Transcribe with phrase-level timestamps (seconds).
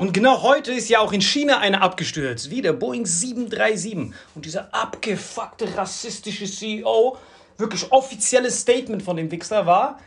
[0.00, 2.50] Und genau heute ist ja auch in China eine abgestürzt.
[2.50, 4.14] Wie der Boeing 737.
[4.34, 7.18] Und dieser abgefuckte rassistische CEO,
[7.58, 10.00] wirklich offizielles Statement von dem Wichser war.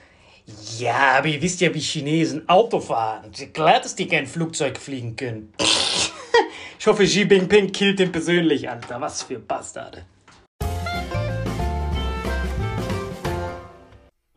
[0.80, 3.32] Ja, aber ihr wisst ja, wie Chinesen Auto fahren.
[3.54, 5.54] Klar, dass die kein Flugzeug fliegen können.
[6.80, 9.00] ich hoffe, Xi Jinping killt den persönlich, Alter.
[9.00, 10.08] Was für Bastarde.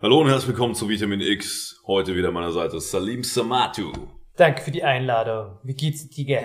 [0.03, 1.81] Hallo und herzlich willkommen zu Vitamin X.
[1.87, 4.16] Heute wieder an meiner Seite Salim Samatu.
[4.37, 5.59] Danke für die Einladung.
[5.63, 6.43] Wie geht's dir, Tiger?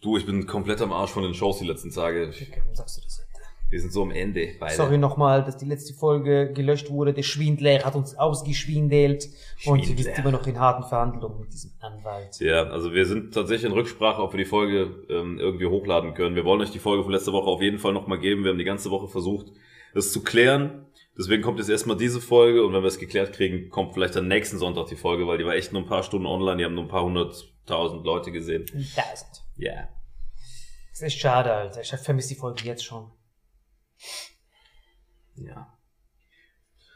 [0.00, 2.32] Du, ich bin komplett am Arsch von den Shows die letzten Tage.
[2.56, 3.32] Warum sagst du das, Alter?
[3.68, 4.74] Wir sind so am Ende beide.
[4.74, 7.12] Sorry nochmal, dass die letzte Folge gelöscht wurde.
[7.12, 9.28] Der Schwindler hat uns ausgeschwindelt.
[9.66, 12.40] Und wir sind immer noch in harten Verhandlungen mit diesem Anwalt.
[12.40, 16.34] Ja, also wir sind tatsächlich in Rücksprache, ob wir die Folge ähm, irgendwie hochladen können.
[16.34, 18.42] Wir wollen euch die Folge von letzter Woche auf jeden Fall nochmal geben.
[18.42, 19.52] Wir haben die ganze Woche versucht,
[19.94, 20.86] das zu klären.
[21.18, 24.28] Deswegen kommt jetzt erstmal diese Folge und wenn wir es geklärt kriegen, kommt vielleicht am
[24.28, 26.74] nächsten Sonntag die Folge, weil die war echt nur ein paar Stunden online, die haben
[26.74, 28.64] nur ein paar hunderttausend Leute gesehen.
[28.66, 29.42] Tausend.
[29.56, 29.88] Ja.
[30.90, 31.82] Das ist echt schade, Alter.
[31.82, 33.10] Ich vermisse die Folge jetzt schon.
[35.36, 35.78] Ja.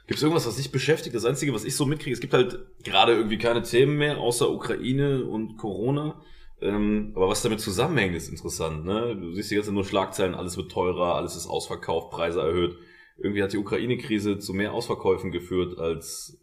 [0.07, 1.15] Gibt es irgendwas, was dich beschäftigt?
[1.15, 4.51] Das Einzige, was ich so mitkriege, es gibt halt gerade irgendwie keine Themen mehr, außer
[4.51, 6.23] Ukraine und Corona.
[6.61, 8.85] Ähm, aber was damit zusammenhängt, ist interessant.
[8.85, 9.17] Ne?
[9.17, 12.79] Du siehst die ganze Zeit nur Schlagzeilen, alles wird teurer, alles ist ausverkauft, Preise erhöht.
[13.17, 16.39] Irgendwie hat die Ukraine-Krise zu mehr Ausverkäufen geführt als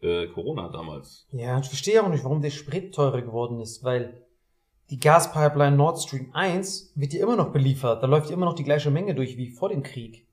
[0.00, 1.26] äh, Corona damals.
[1.32, 4.22] Ja, ich verstehe auch nicht, warum der Sprit teurer geworden ist, weil
[4.90, 8.02] die Gaspipeline Nord Stream 1 wird ja immer noch beliefert.
[8.02, 10.26] Da läuft ja immer noch die gleiche Menge durch wie vor dem Krieg.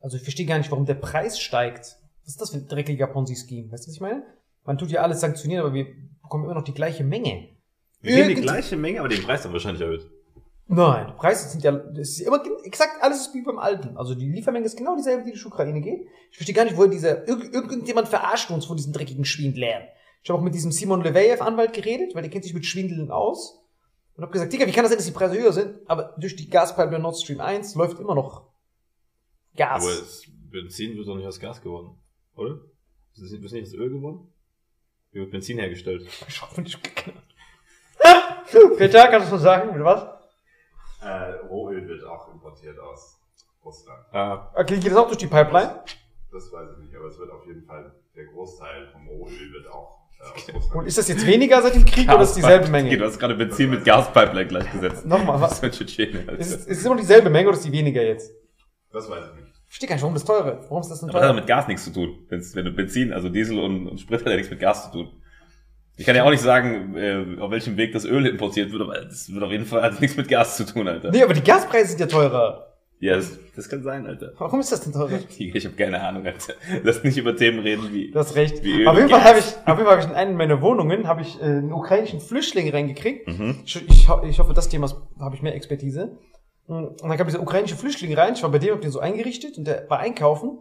[0.00, 1.98] Also ich verstehe gar nicht, warum der Preis steigt.
[2.24, 3.70] Was ist das für ein dreckiger Ponzi-Scheme?
[3.72, 4.24] Weißt du, was ich meine?
[4.64, 5.86] Man tut ja alles sanktionieren, aber wir
[6.22, 7.48] bekommen immer noch die gleiche Menge.
[8.00, 10.08] Wir nehmen die gleiche Menge, aber den Preis dann wahrscheinlich erhöht.
[10.74, 13.98] Nein, die Preise sind ja, das ist ja immer exakt alles ist wie beim Alten.
[13.98, 16.06] Also die Liefermenge ist genau dieselbe, die durch die Ukraine geht.
[16.30, 19.82] Ich verstehe gar nicht, woher dieser, irg irgendjemand verarscht uns von diesen dreckigen Schwindlern.
[20.22, 23.10] Ich habe auch mit diesem Simon Leveyev Anwalt geredet, weil der kennt sich mit Schwindeln
[23.10, 23.62] aus.
[24.16, 25.74] Und habe gesagt, Digga, wie kann das sein, dass die Preise höher sind?
[25.88, 28.46] Aber durch die Gaspipeline Nord Stream 1 läuft immer noch
[29.54, 29.84] Gas.
[29.84, 31.98] Aber das Benzin wird doch nicht aus Gas geworden,
[32.34, 32.60] oder?
[33.14, 34.26] Ist es nicht nicht aus Öl geworden?
[35.10, 36.06] Wie wird Benzin hergestellt?
[38.78, 39.76] Peter, kannst du was sagen?
[39.76, 40.21] Mit was?
[41.52, 43.18] Rohöl wird auch importiert aus
[43.64, 44.00] Russland.
[44.12, 45.80] Ah, Okay, geht das auch durch die Pipeline?
[46.32, 49.66] Das weiß ich nicht, aber es wird auf jeden Fall, der Großteil vom Rohöl wird
[49.70, 50.74] auch äh, aus Russland.
[50.76, 52.96] Und ist das jetzt weniger seit dem Krieg oder ist es dieselbe Menge?
[52.96, 55.04] Du hast gerade Benzin mit Gaspipeline gleichgesetzt.
[55.06, 55.60] Nochmal, was?
[55.60, 56.38] Das ist Alter.
[56.38, 58.32] Ist, es- ist es immer dieselbe Menge oder ist die weniger jetzt?
[58.92, 59.48] Das weiß ich nicht.
[59.66, 60.58] Ich verstehe gar nicht, warum das teure?
[60.68, 61.40] Warum ist das denn Aber das hat teurer?
[61.40, 62.26] mit Gas nichts zu tun.
[62.28, 64.92] Wenn's, wenn du Benzin, also Diesel und, und Sprit hat ja nichts mit Gas zu
[64.98, 65.22] tun.
[65.96, 69.00] Ich kann ja auch nicht sagen, äh, auf welchem Weg das Öl importiert wird, aber
[69.00, 71.10] das wird auf jeden Fall hat nichts mit Gas zu tun, Alter.
[71.10, 72.72] Nee, aber die Gaspreise sind ja teurer.
[72.98, 74.32] Ja, das, das kann sein, Alter.
[74.38, 75.18] Warum ist das denn teurer?
[75.38, 76.54] Ich habe keine Ahnung, Alter.
[76.84, 78.12] Lass nicht über Themen reden wie.
[78.12, 78.62] Du hast recht.
[78.62, 80.62] Wie Öl Auf jeden Fall habe ich, auf jeden Fall habe ich in einen meiner
[80.62, 83.26] Wohnungen habe ich äh, einen ukrainischen Flüchtling reingekriegt.
[83.26, 83.58] Mhm.
[83.64, 84.88] Ich, ich, ich hoffe, das Thema
[85.18, 86.16] habe ich mehr Expertise.
[86.68, 88.34] Und dann kam dieser ukrainische Flüchtling rein.
[88.34, 90.58] Ich war bei dem, hab den so eingerichtet und der war einkaufen.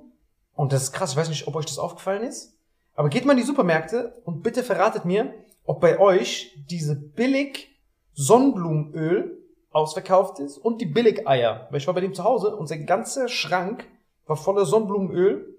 [0.55, 1.11] Und das ist krass.
[1.11, 2.57] Ich weiß nicht, ob euch das aufgefallen ist.
[2.95, 5.33] Aber geht mal in die Supermärkte und bitte verratet mir,
[5.63, 7.79] ob bei euch diese billig
[8.13, 9.37] Sonnenblumenöl
[9.71, 11.67] ausverkauft ist und die Billigeier.
[11.69, 13.87] Weil ich war bei dem zu Hause und sein ganzer Schrank
[14.25, 15.57] war voller Sonnenblumenöl,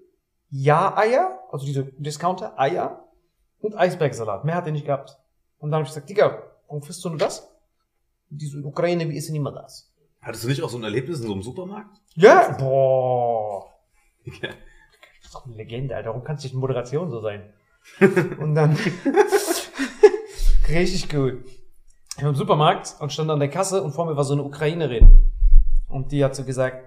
[0.49, 3.07] Ja-Eier, also diese Discounter, Eier
[3.59, 4.45] und Eisbergsalat.
[4.45, 5.17] Mehr hat er nicht gehabt.
[5.57, 7.49] Und dann habe ich gesagt, Digga, warum frisst du nur das?
[8.29, 9.91] Diese Ukraine, wie ist denn immer das?
[10.21, 11.97] Hattest du nicht auch so ein Erlebnis in so einem Supermarkt?
[12.15, 13.65] Ja, boah.
[15.33, 16.09] Ist doch eine Legende, Alter.
[16.09, 17.51] Warum kann es nicht in Moderation so sein?
[18.39, 18.77] Und dann
[20.69, 21.43] richtig gut.
[22.15, 24.43] Ich war im Supermarkt und stand an der Kasse und vor mir war so eine
[24.43, 25.31] Ukrainerin.
[25.89, 26.85] Und die hat so gesagt,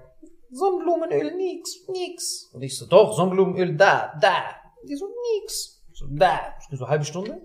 [0.52, 2.48] Sonnenblumenöl, nix, nix.
[2.52, 4.34] Und ich so, doch, Sonnenblumenöl, da, da.
[4.80, 5.08] Und die so,
[5.40, 5.82] nix.
[5.92, 6.38] So, da.
[6.60, 7.42] Ich so, eine halbe Stunde.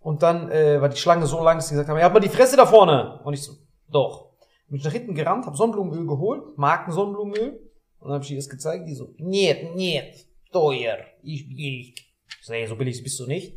[0.00, 2.20] Und dann äh, war die Schlange so lang, dass sie gesagt haben, ja, hat mal
[2.20, 3.20] die Fresse da vorne.
[3.22, 3.52] Und ich so,
[3.90, 4.30] doch.
[4.68, 7.61] Bin ich nach hinten gerannt, hab Sonnenblumenöl geholt, Marken Sonnenblumenöl.
[8.02, 11.94] Und dann habe ich ihr das gezeigt, die so, niet, niet, teuer, ich billig.
[12.40, 13.54] Ich so, ey, so billig bist du nicht.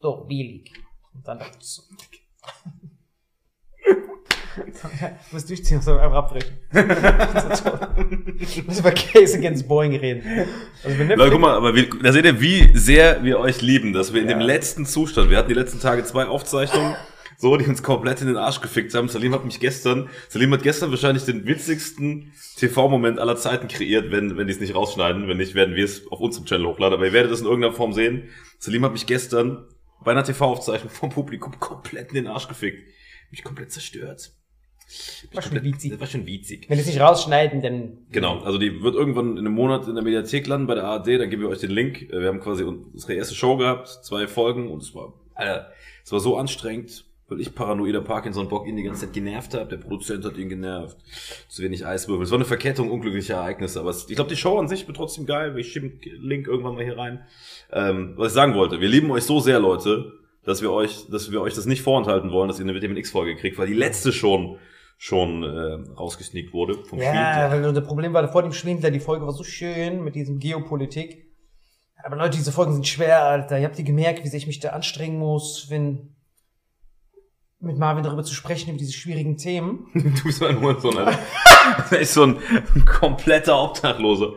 [0.00, 0.70] Doch, billig.
[1.12, 1.82] Und dann dachte ich so,
[4.66, 6.58] ich muss durchziehen, muss einfach abbrechen.
[6.72, 8.36] Das ist so toll.
[8.38, 10.22] Ich muss über Case Against Boeing reden.
[10.84, 14.12] Also Leute, guck mal, aber wir, da seht ihr, wie sehr wir euch lieben, dass
[14.12, 14.36] wir in Ja.
[14.38, 16.94] dem letzten Zustand, wir hatten die letzten Tage zwei Aufzeichnungen,
[17.38, 19.08] so, die uns komplett in den Arsch gefickt haben.
[19.08, 24.36] Salim hat mich gestern, Salim hat gestern wahrscheinlich den witzigsten TV-Moment aller Zeiten kreiert, wenn,
[24.36, 25.28] wenn die es nicht rausschneiden.
[25.28, 26.94] Wenn nicht, werden wir es auf unserem Channel hochladen.
[26.94, 28.28] Aber ihr werdet es in irgendeiner Form sehen.
[28.58, 29.66] Salim hat mich gestern
[30.04, 32.88] bei einer TV-Aufzeichnung vom Publikum komplett in den Arsch gefickt.
[33.30, 34.32] Mich komplett zerstört.
[35.32, 35.90] War schon witzig.
[35.92, 36.68] Das war schon witzig.
[36.68, 39.94] wenn die es nicht rausschneiden, dann Genau, also die wird irgendwann in einem Monat in
[39.94, 42.02] der Mediathek landen bei der ARD, dann geben wir euch den Link.
[42.02, 45.72] Äh, Wir haben quasi unsere erste Show gehabt, zwei Folgen und es war, Alter,
[46.04, 49.78] es war so anstrengend, weil ich paranoider Parkinson-Bock ihn die ganze Zeit genervt habe, der
[49.78, 50.96] Produzent hat ihn genervt,
[51.48, 52.24] zu wenig Eiswürfel.
[52.24, 54.96] Es war eine Verkettung unglücklicher Ereignisse, aber es, ich glaube, die Show an sich wird
[54.96, 57.24] trotzdem geil, ich schiebe den Link irgendwann mal hier rein.
[57.72, 60.12] Ähm, was ich sagen wollte, wir lieben euch so sehr, Leute,
[60.44, 63.36] dass wir euch, dass wir euch das nicht vorenthalten wollen, dass ihr eine Vitamin X-Folge
[63.36, 64.58] kriegt, weil die letzte schon
[64.98, 69.26] schon äh, rausgesneakt wurde vom Ja, weil unser Problem war vor dem Schwindler, die Folge
[69.26, 71.32] war so schön mit diesem Geopolitik.
[72.04, 73.58] Aber Leute, diese Folgen sind schwer, Alter.
[73.58, 76.14] Ihr habt ihr gemerkt, wie sehr ich mich da anstrengen muss, wenn
[77.62, 79.86] mit Marvin darüber zu sprechen, über diese schwierigen Themen.
[79.94, 81.18] Du bist ein Hurensohn, Alter.
[81.90, 82.38] Das ist so ein,
[82.74, 84.32] ein kompletter Obdachloser.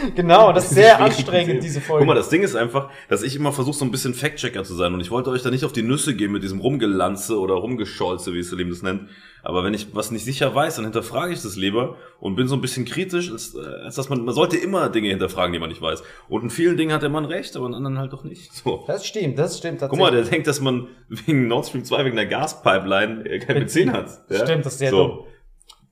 [0.14, 2.04] Genau, das ist sehr anstrengend, diese Folge.
[2.04, 4.74] Guck mal, das Ding ist einfach, dass ich immer versuche, so ein bisschen Fact-Checker zu
[4.74, 4.94] sein.
[4.94, 8.32] Und ich wollte euch da nicht auf die Nüsse gehen mit diesem Rumgelanze oder Rumgescholze,
[8.32, 9.08] wie Salim das nennt.
[9.42, 12.54] Aber wenn ich was nicht sicher weiß, dann hinterfrage ich das lieber und bin so
[12.54, 15.70] ein bisschen kritisch, als, äh, als dass man, man sollte immer Dinge hinterfragen, die man
[15.70, 16.02] nicht weiß.
[16.28, 18.52] Und in vielen Dingen hat der Mann recht, aber in anderen halt doch nicht.
[18.52, 18.84] So.
[18.86, 20.10] das stimmt, das stimmt Guck tatsächlich.
[20.10, 23.92] mal, der denkt, dass man wegen Nord Stream 2, wegen der Gaspipeline, äh, kein Benzin
[23.92, 24.08] hat.
[24.28, 24.44] Ja?
[24.44, 25.06] Stimmt, das ist sehr so.
[25.06, 25.24] dumm.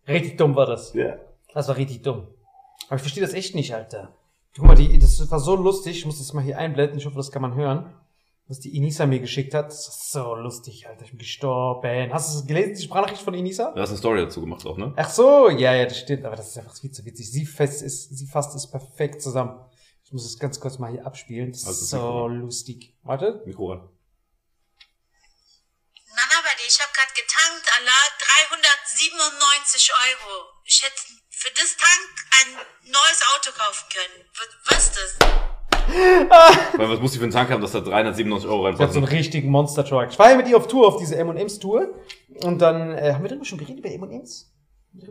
[0.07, 0.93] Richtig dumm war das.
[0.95, 1.17] Ja.
[1.55, 2.29] Das war richtig dumm.
[2.87, 4.15] Aber ich verstehe das echt nicht, Alter.
[4.57, 5.99] Guck mal, die, das war so lustig.
[5.99, 6.99] Ich muss das mal hier einblenden.
[6.99, 7.93] Ich hoffe, das kann man hören.
[8.47, 9.67] Was die Inisa mir geschickt hat.
[9.67, 11.05] Das ist so lustig, Alter.
[11.05, 12.13] Ich bin gestorben.
[12.13, 13.73] Hast du es gelesen, die Sprachnachricht von Inisa?
[13.73, 14.95] Du hast eine Story dazu gemacht auch, ne?
[14.97, 16.25] Ach so, ja, ja, das stimmt.
[16.25, 17.31] Aber das ist einfach viel zu witzig.
[17.31, 19.61] Sie fest ist, sie fasst es perfekt zusammen.
[20.03, 21.53] Ich muss es ganz kurz mal hier abspielen.
[21.53, 22.29] Das Also, ist so Mikro.
[22.29, 22.95] lustig.
[23.03, 23.43] Warte.
[23.45, 23.81] Mikro an.
[26.17, 28.03] Nana, bei dir, ich habe gerade getankt, Allah,
[28.57, 30.49] 397 Euro.
[30.65, 32.49] Ich hätte für das Tank ein
[32.91, 34.27] neues Auto kaufen können.
[34.67, 35.19] Was ist das?
[36.79, 38.99] Weil was muss die für einen Tank haben, dass da 397 Euro Ich hab so
[38.99, 40.09] einen richtigen Monster-Truck.
[40.11, 41.95] Ich war ja mit ihr auf Tour, auf diese M&M's-Tour.
[42.43, 44.53] Und dann, äh, haben wir darüber schon geredet, über M&M's?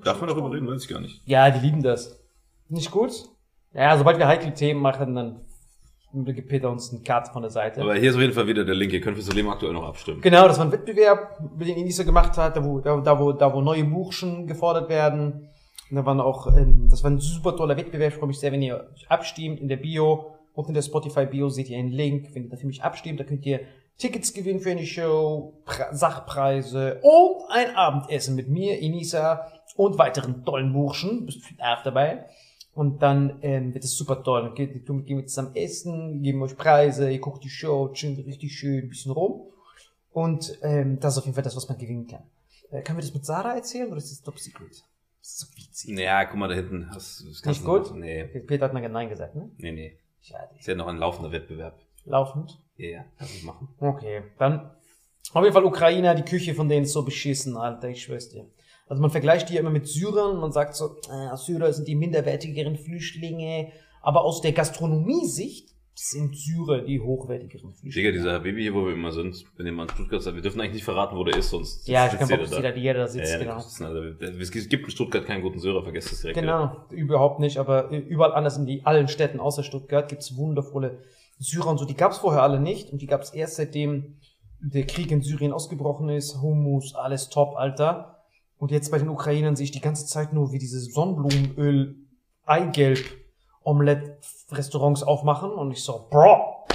[0.04, 0.68] Darf man darüber reden?
[0.68, 1.22] Weiß ich gar nicht.
[1.26, 2.20] Ja, die lieben das.
[2.68, 3.14] Nicht gut?
[3.74, 5.46] Ja, sobald wir heikle Themen machen, dann
[6.26, 7.82] gibt Peter uns einen Cut von der Seite.
[7.82, 8.92] Aber hier ist auf jeden Fall wieder der Link.
[8.92, 10.20] Ihr könnt für Salim aktuell noch abstimmen.
[10.20, 13.54] genau, das war ein Wettbewerb, den Inisa gemacht hat, da wo, da, da, wo, da
[13.54, 15.50] wo neue Buchschen gefordert werden.
[15.90, 18.14] Und da waren auch, ähm, das war ein super toller Wettbewerb.
[18.14, 21.70] Ich freue mich sehr, wenn ihr abstimmt in der Bio Unten in der Spotify-Bio seht
[21.70, 23.60] ihr einen Link, wenn ihr da für mich abstimmt, da könnt ihr
[24.00, 30.44] Tickets gewinnen für eine Show, Pre Sachpreise und ein Abendessen mit mir, Inisa und weiteren
[30.46, 31.28] tollen Burschen.
[31.28, 32.26] Bist viel auch dabei.
[32.74, 34.46] Und dann ähm, wird es super toll.
[34.46, 38.58] Dann geht, gehen wir zusammen essen, geben euch Preise, ihr guckt die Show, chillt richtig
[38.58, 39.52] schön ein bisschen rum.
[40.12, 42.24] Und ähm, das ist auf jeden Fall das, was man gewinnen kann.
[42.72, 44.84] Äh, können wir das mit Sarah erzählen oder ist das Top Secret?
[45.28, 45.92] Das so witzig.
[45.94, 46.90] Naja, guck mal da hinten.
[46.94, 47.94] Das kannst Nicht gut?
[47.96, 49.52] Nee, Peter hat mal Nein gesagt, ne?
[49.58, 50.00] nee, nee.
[50.22, 50.56] Schade.
[50.58, 51.78] Ist ja noch ein laufender Wettbewerb.
[52.06, 52.62] Laufend.
[52.78, 53.68] Ja, ja, kannst du machen.
[53.78, 54.72] Okay, dann
[55.34, 58.50] auf jeden Fall Ukrainer, die Küche von denen ist so beschissen, Alter, ich schwör's dir.
[58.88, 61.96] Also man vergleicht die ja immer mit Syrern, man sagt so, äh, Syrer sind die
[61.96, 68.12] minderwertigeren Flüchtlinge, aber aus der Gastronomie-Sicht sind Syrer die hochwertigeren Digga, Flüchtlinge.
[68.12, 70.62] dieser Habibi hier, wo wir immer sind, wenn ihr mal in Stuttgart seid, wir dürfen
[70.62, 73.08] eigentlich nicht verraten, wo der ist, sonst ja, ich kann jeder dass jeder, jeder da
[73.08, 73.56] sitzt, Ja, ja, genau.
[73.56, 74.04] also,
[74.40, 76.40] Es gibt in Stuttgart keinen guten Syrer, vergesst das direkt.
[76.40, 81.00] Genau, überhaupt nicht, aber überall anders in die allen Städten außer Stuttgart gibt's wundervolle
[81.40, 81.86] Syrer und so.
[81.86, 84.18] Die gab's vorher alle nicht und die gab's erst seitdem
[84.60, 86.42] der Krieg in Syrien ausgebrochen ist.
[86.42, 88.24] Hummus, alles top, Alter.
[88.58, 91.96] Und jetzt bei den Ukrainern sehe ich die ganze Zeit nur, wie diese Sonnenblumenöl,
[92.44, 93.04] Eigelb,
[93.68, 96.66] Omelette-Restaurants aufmachen und ich so, bro,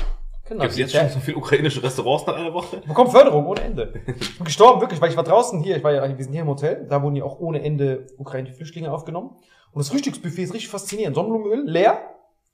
[0.44, 2.78] Kinder, Gibt jetzt schon so viele ukrainische Restaurants nach einer Woche?
[2.78, 3.92] ich bekomme Förderung ohne Ende.
[4.06, 6.42] Ich bin gestorben, wirklich, weil ich war draußen hier, ich war ja, wir sind hier
[6.42, 9.30] im Hotel, da wurden ja auch ohne Ende ukrainische Flüchtlinge aufgenommen.
[9.70, 11.14] Und das Frühstücksbuffet ist richtig faszinierend.
[11.16, 11.98] Sonnenblumenöl, leer,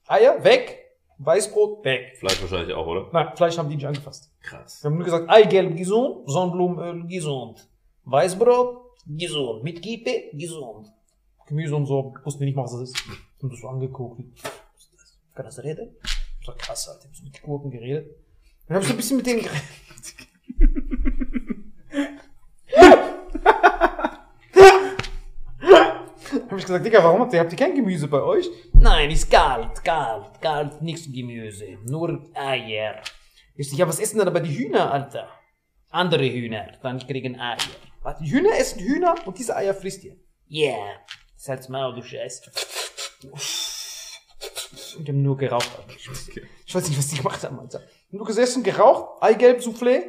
[0.07, 0.85] Eier, weg,
[1.19, 2.17] Weißbrot, weg.
[2.19, 3.09] Fleisch wahrscheinlich auch, oder?
[3.13, 4.31] Nein, Fleisch haben die nicht angefasst.
[4.41, 4.83] Krass.
[4.83, 7.69] Wir haben nur gesagt, Eigelb gesund, Sonnenblumenöl gesund.
[8.05, 8.77] Weißbrot,
[9.07, 9.65] gesund.
[9.65, 10.93] Mit Kiepe, gesund.
[11.47, 12.97] Gemüse und so, wussten wir nicht mal, was das ist.
[13.41, 14.21] Und das so angeguckt.
[14.43, 15.19] Was ist das?
[15.35, 15.97] Kann das reden?
[16.45, 17.05] Sag, krass, Alter.
[17.05, 18.17] Ich hab so mit den Gurken geredet.
[18.67, 19.63] Dann hab ich so ein bisschen mit denen geredet.
[26.51, 28.49] Hab ich gesagt, Digga, warum habt ihr, habt ihr kein Gemüse bei euch?
[28.73, 33.03] Nein, ist kalt, kalt, kalt, nichts Gemüse, nur Eier.
[33.55, 35.29] Ich sag, ja, was essen denn aber die Hühner, Alter?
[35.91, 37.59] Andere Hühner, dann kriegen Eier.
[38.03, 40.17] Was, die Hühner essen Hühner und diese Eier frisst ihr?
[40.51, 41.01] Yeah.
[41.35, 42.88] das halt's Maul, du Scheiß.
[43.25, 45.71] Und die haben nur geraucht.
[45.97, 46.29] Ich weiß,
[46.67, 47.81] ich weiß nicht, was die gemacht haben, Alter.
[48.11, 50.03] Nur gesessen, geraucht, Eigelb, Soufflé,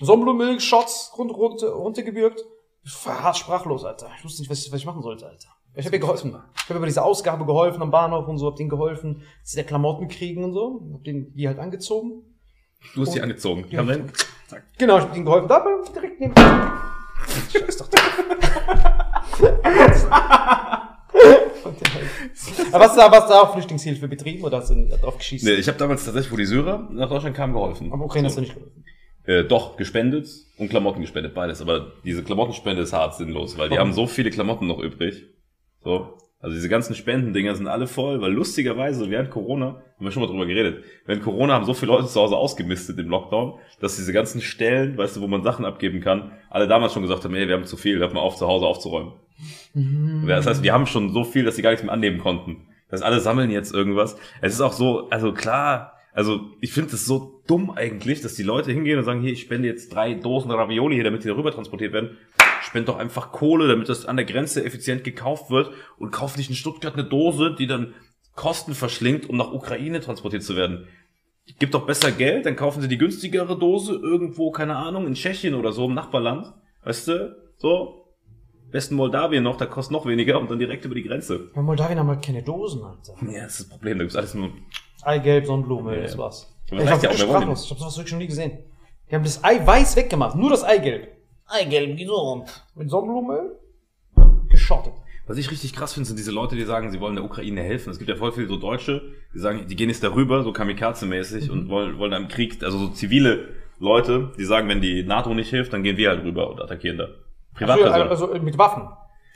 [0.00, 2.42] Sonnenblumenmilch, Shots rund, rund, runtergewürgt.
[2.84, 4.10] Ich war hart sprachlos, Alter.
[4.18, 5.48] Ich wusste nicht, was ich, was ich machen sollte, Alter.
[5.74, 6.34] Ich habe ihr geholfen.
[6.56, 9.56] Ich habe bei dieser Ausgabe geholfen am Bahnhof und so, hab denen geholfen, dass sie
[9.58, 10.80] da Klamotten kriegen und so.
[10.94, 12.22] Hab denen die halt angezogen.
[12.94, 13.66] Du hast die angezogen.
[13.68, 13.82] Ja.
[13.82, 13.94] Ja.
[13.94, 14.12] Dann,
[14.78, 15.48] Genau, ich hab denen geholfen.
[15.48, 16.34] Da bin ich direkt neben.
[17.52, 18.22] Scheiß doch drauf.
[22.72, 25.44] Aber hast du da, hast du da auch Flüchtlingshilfe betrieben oder hast du drauf geschießt?
[25.44, 27.92] nee, ich habe damals tatsächlich, wo die Syrer nach Deutschland kamen, geholfen.
[27.92, 28.84] Aber Ukraine hast du nicht geholfen.
[29.24, 31.60] Äh, doch, gespendet und Klamotten gespendet, beides.
[31.60, 35.24] Aber diese Klamottenspende ist hart sinnlos, weil die haben so viele Klamotten noch übrig.
[35.82, 36.18] So.
[36.38, 40.28] Also diese ganzen Spendendinger sind alle voll, weil lustigerweise während Corona, haben wir schon mal
[40.28, 44.12] drüber geredet, während Corona haben so viele Leute zu Hause ausgemistet im Lockdown, dass diese
[44.12, 47.48] ganzen Stellen, weißt du, wo man Sachen abgeben kann, alle damals schon gesagt haben, ey,
[47.48, 49.14] wir haben zu viel, hört mal auf, zu Hause aufzuräumen.
[50.26, 52.68] Das heißt, wir haben schon so viel, dass sie gar nichts mehr annehmen konnten.
[52.90, 54.16] Das heißt, alle sammeln jetzt irgendwas.
[54.40, 58.42] Es ist auch so, also klar, also ich finde es so dumm eigentlich, dass die
[58.42, 61.50] Leute hingehen und sagen, hier, ich spende jetzt drei Dosen Ravioli hier, damit die darüber
[61.52, 62.16] transportiert werden.
[62.62, 66.50] Spend doch einfach Kohle, damit das an der Grenze effizient gekauft wird und kauf nicht
[66.50, 67.94] in Stuttgart eine Dose, die dann
[68.34, 70.86] Kosten verschlingt, um nach Ukraine transportiert zu werden.
[71.58, 75.54] Gib doch besser Geld, dann kaufen sie die günstigere Dose irgendwo, keine Ahnung, in Tschechien
[75.54, 76.52] oder so, im Nachbarland.
[76.84, 77.36] Weißt du?
[77.56, 78.02] So.
[78.72, 81.50] Besten Moldawien noch, da kostet noch weniger und dann direkt über die Grenze.
[81.54, 83.14] Bei Moldawien haben halt keine Dosen, Alter.
[83.32, 84.50] Ja, das ist das Problem, da gibt's alles nur.
[85.02, 86.18] Eigelb, Sonnenblume, Ja, das ja.
[86.18, 86.52] war's.
[86.66, 87.64] Ich war ja auch, sprachlos.
[87.64, 88.58] Ich hab sowas wirklich schon nie gesehen.
[89.08, 91.15] Die haben das Ei weiß weggemacht, nur das Eigelb.
[91.46, 92.64] Eigelb, gesund.
[92.74, 93.52] Mit Sonnenblume
[94.14, 94.94] und geschottet.
[95.26, 97.90] Was ich richtig krass finde, sind diese Leute, die sagen, sie wollen der Ukraine helfen.
[97.90, 99.02] Es gibt ja voll viele so Deutsche,
[99.34, 102.78] die sagen, die gehen jetzt darüber, so kamikaze-mäßig und wollen, wollen da im Krieg, also
[102.78, 103.48] so zivile
[103.78, 106.98] Leute, die sagen, wenn die NATO nicht hilft, dann gehen wir halt rüber und attackieren
[106.98, 107.04] da.
[107.04, 107.16] Also,
[107.54, 108.08] Privatpersonen.
[108.08, 108.88] also äh, mit Waffen.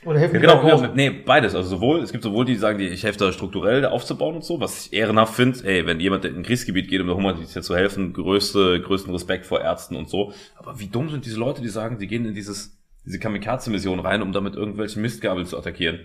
[0.05, 1.53] Oder helfen Ja, genau, ja, nee, beides.
[1.53, 4.43] Also sowohl, es gibt sowohl die, die sagen, die, ich helfe da strukturell aufzubauen und
[4.43, 5.63] so, was ich ehrenhaft finde.
[5.63, 9.45] Ey, wenn jemand in ein Kriegsgebiet geht, um da humanitär zu helfen, größte, größten Respekt
[9.45, 10.33] vor Ärzten und so.
[10.55, 14.23] Aber wie dumm sind diese Leute, die sagen, die gehen in dieses, diese Kamikaze-Mission rein,
[14.23, 15.99] um damit irgendwelche Mistgabeln zu attackieren?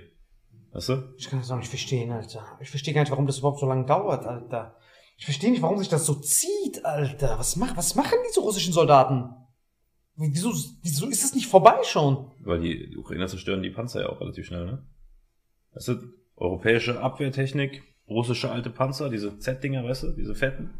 [0.72, 1.14] Weißt du?
[1.16, 2.44] Ich kann das auch nicht verstehen, Alter.
[2.60, 4.76] Ich verstehe gar nicht, warum das überhaupt so lange dauert, Alter.
[5.16, 7.38] Ich verstehe nicht, warum sich das so zieht, Alter.
[7.38, 9.30] Was, mach, was machen diese russischen Soldaten?
[10.16, 12.30] Wieso, wieso ist das nicht vorbei schon?
[12.40, 14.86] Weil die, Ukrainer zerstören die Panzer ja auch relativ schnell, ne?
[15.74, 15.96] Weißt du,
[16.36, 20.70] europäische Abwehrtechnik, russische alte Panzer, diese Z-Dinger, weißt du, diese fetten,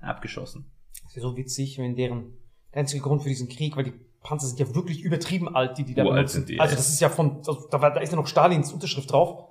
[0.00, 0.70] abgeschossen.
[1.02, 2.34] Das ist ja so witzig, wenn deren
[2.72, 5.84] der einzige Grund für diesen Krieg, weil die Panzer sind ja wirklich übertrieben alt, die
[5.84, 6.32] die da Uralt benutzen.
[6.34, 8.72] sind die, also das ist ja von, also da, war, da ist ja noch Stalins
[8.72, 9.48] Unterschrift drauf.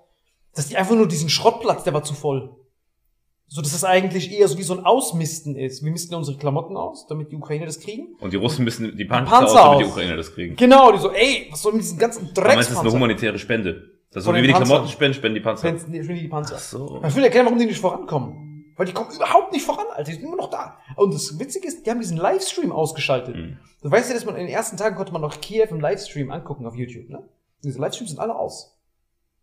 [0.54, 2.56] Dass die einfach nur diesen Schrottplatz, der war zu voll.
[3.54, 5.84] So, dass es eigentlich eher so wie so ein Ausmisten ist.
[5.84, 8.16] Wir misten unsere Klamotten aus, damit die Ukrainer das kriegen.
[8.22, 9.92] Und die Russen müssen die Panzer, Panzer aus, damit die aus.
[9.92, 10.56] Ukrainer das kriegen.
[10.56, 12.92] Genau, die so, ey, was soll mit diesen ganzen Aber meinst du, das ist eine
[12.94, 13.92] humanitäre Spende?
[14.10, 14.54] Das so, wie wir die.
[14.54, 15.68] Klamotten spenden, spenden die Panzer.
[15.68, 16.56] Fans- nee, die Panzer.
[16.56, 17.02] Ach so.
[17.06, 18.74] Ich will erklären, warum die nicht vorankommen.
[18.78, 20.04] Weil die kommen überhaupt nicht voran, Alter.
[20.06, 20.78] Die sind immer noch da.
[20.96, 23.36] Und das Witzige ist, die haben diesen Livestream ausgeschaltet.
[23.36, 23.58] Mhm.
[23.82, 26.32] Du weißt ja, dass man in den ersten Tagen konnte man noch Kiew im Livestream
[26.32, 27.22] angucken auf YouTube, ne?
[27.66, 28.78] Diese Livestreams sind alle aus.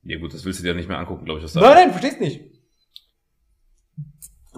[0.03, 1.45] Ja gut, das willst du dir nicht mehr angucken, glaube ich.
[1.45, 2.58] Was da Nein, nein, verstehst nicht.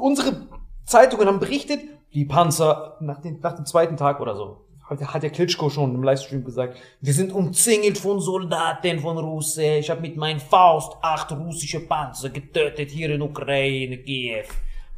[0.00, 0.46] Unsere
[0.84, 1.80] Zeitungen haben berichtet,
[2.12, 4.64] die Panzer nach, den, nach dem zweiten Tag oder so.
[4.82, 6.76] Hat, der Klitschko schon im Livestream gesagt.
[7.00, 9.62] Wir sind umzingelt von Soldaten von Russen.
[9.62, 14.42] Ich habe mit meinen Faust acht russische Panzer getötet hier in Ukraine, Kiew.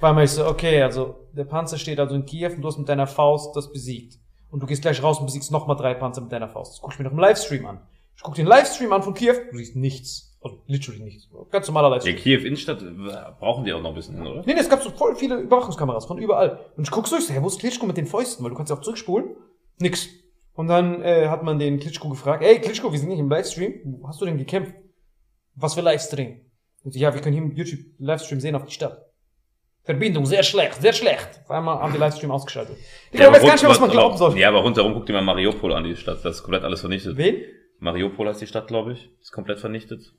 [0.00, 2.88] Weil man so, okay, also der Panzer steht also in Kiew und du hast mit
[2.88, 4.18] deiner Faust das besiegt.
[4.50, 6.72] Und du gehst gleich raus und besiegst nochmal drei Panzer mit deiner Faust.
[6.72, 7.80] Das guck ich mir noch im Livestream an.
[8.16, 10.31] Ich guck den Livestream an von Kiew, du siehst nichts.
[10.42, 11.28] Also literally nichts.
[11.50, 12.16] Ganz normaler Ja, Livestream.
[12.16, 12.86] Kiew Innenstadt äh,
[13.38, 14.42] brauchen die auch noch ein bisschen, oder?
[14.44, 16.58] Nee, nee, es gab so voll viele Überwachungskameras von überall.
[16.76, 18.42] Und ich guck so, ich so, hey, wo ist Klitschko mit den Fäusten?
[18.44, 19.36] Weil du kannst ja auch zurückspulen.
[19.78, 20.08] Nix.
[20.54, 23.74] Und dann äh, hat man den Klitschko gefragt, ey Klitschko, wir sind nicht im Livestream.
[24.00, 24.74] Wo hast du denn gekämpft?
[25.54, 26.40] Was für Livestream?
[26.82, 28.98] Und so, ja, wir können hier im YouTube Livestream sehen auf die Stadt.
[29.84, 31.40] Verbindung, sehr schlecht, sehr schlecht.
[31.44, 32.76] Auf einmal haben die Livestream ausgeschaltet.
[33.10, 34.38] Ich Ja, weiß aber gar nicht mehr, was man glauben soll.
[34.38, 36.24] Ja, aber rundherum guck dir mal Mariupol an, die Stadt.
[36.24, 37.16] Das ist komplett alles vernichtet.
[37.16, 37.42] Wen?
[37.80, 39.10] Mariupol heißt die Stadt, glaube ich.
[39.20, 40.14] Ist komplett vernichtet.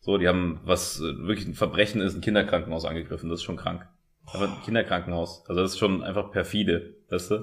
[0.00, 3.28] So, die haben, was äh, wirklich ein Verbrechen ist, ein Kinderkrankenhaus angegriffen.
[3.28, 3.86] Das ist schon krank.
[4.32, 5.44] Aber ein Kinderkrankenhaus.
[5.48, 7.34] Also das ist schon einfach perfide, weißt du?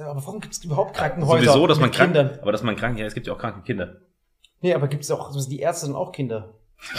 [0.00, 2.38] Aber warum gibt es überhaupt Krankenhäuser Sowieso, dass man krank, Kindern?
[2.42, 3.96] aber dass man krank, ja, es gibt ja auch kranke Kinder.
[4.60, 6.54] Nee, aber gibt es auch, also die Ärzte sind auch Kinder.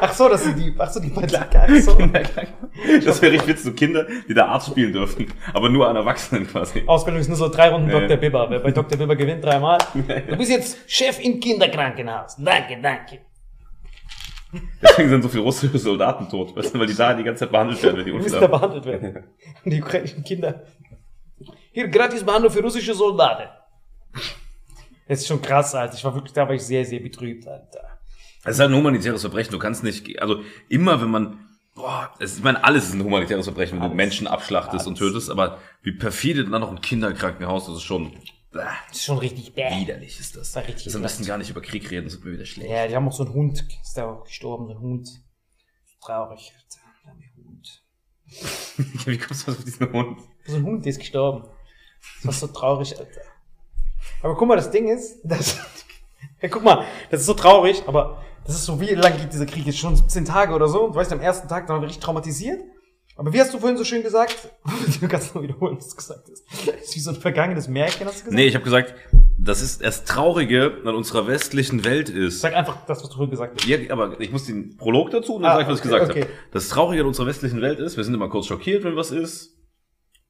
[0.00, 1.82] ach so, das sind die, ach so, die beiden.
[1.82, 1.96] So.
[3.04, 5.26] Das wäre richtig witzig, so Kinder, die da Arzt spielen dürfen.
[5.54, 6.82] Aber nur an Erwachsenen quasi.
[6.86, 8.00] Ausbildung ist nur so drei Runden Nee.
[8.00, 8.16] Dr.
[8.16, 8.50] Bibber.
[8.50, 8.98] Wer bei Dr.
[8.98, 9.78] Bibber gewinnt dreimal.
[9.94, 12.36] Du bist jetzt Chef im Kinderkrankenhaus.
[12.38, 13.20] Danke, danke.
[14.82, 17.52] Deswegen sind so viele russische Soldaten tot, weißt du, weil die da die ganze Zeit
[17.52, 19.24] behandelt werden, wenn die müssen da behandelt werden.
[19.64, 20.64] Die ukrainischen Kinder.
[21.72, 23.48] Hier, gratis Behandlung für russische Soldaten.
[25.08, 25.94] Das ist schon krass, Alter.
[25.94, 27.80] Ich war wirklich, da war ich sehr, sehr betrübt, Alter.
[28.44, 29.52] Es ist halt ein humanitäres Verbrechen.
[29.52, 31.38] Du kannst nicht, also immer wenn man,
[31.74, 33.96] boah, es, ich meine, alles ist ein humanitäres Verbrechen, wenn du Alles.
[33.96, 35.12] Menschen abschlachtest und Alles.
[35.12, 38.12] tötest, aber wie perfide dann noch ein Kinderkrankenhaus, das ist schon,
[38.52, 39.70] bäh, Das ist schon richtig bäh.
[39.80, 40.54] widerlich ist das.
[40.54, 41.28] war richtig das am besten ekelhaft.
[41.28, 42.70] gar nicht über Krieg reden, das wird mir wieder schlecht.
[42.70, 43.64] Ja, die haben auch so einen Hund.
[43.82, 45.08] Ist da auch gestorben, so ein Hund.
[46.00, 46.52] Traurig,
[47.04, 47.82] wir Hund.
[49.06, 50.18] Wie kommst du auf diesen Hund?
[50.46, 51.44] So ein Hund, der ist gestorben.
[52.22, 53.20] Das war so traurig, Alter.
[54.22, 55.56] Aber guck mal, das Ding ist, das,
[56.42, 59.46] ja, guck mal, das ist so traurig, aber das ist so, wie lang geht dieser
[59.46, 59.66] Krieg?
[59.66, 60.84] Jetzt schon 17 Tage oder so.
[60.86, 62.60] Und du weißt, am ersten Tag, da waren wir richtig traumatisiert.
[63.16, 64.36] Aber wie hast du vorhin so schön gesagt?
[65.00, 66.44] Du kannst nur wiederholen, was du gesagt hast.
[66.66, 68.34] Das ist wie so ein vergangenes Märchen, hast du gesagt?
[68.34, 68.94] Nee, ich habe gesagt,
[69.38, 72.40] das ist das Traurige an unserer westlichen Welt ist.
[72.40, 73.66] Sag einfach das, was du vorhin gesagt hast.
[73.68, 75.92] Ja, aber ich muss den Prolog dazu und dann Ah, sag ich, was ich okay,
[75.98, 76.20] gesagt okay.
[76.22, 76.32] habe.
[76.52, 79.56] Das Traurige an unserer westlichen Welt ist, wir sind immer kurz schockiert, wenn was ist.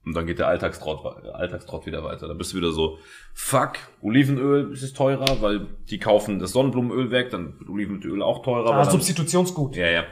[0.04, 2.26] Und dann geht der Alltagstrott, Alltagstrott wieder weiter.
[2.26, 2.98] Dann bist du wieder so,
[3.34, 8.72] fuck, Olivenöl ist teurer, weil die kaufen das Sonnenblumenöl weg, dann wird Olivenöl auch teurer.
[8.74, 9.76] Ah, Substitutionsgut.
[9.76, 10.04] ja, ja.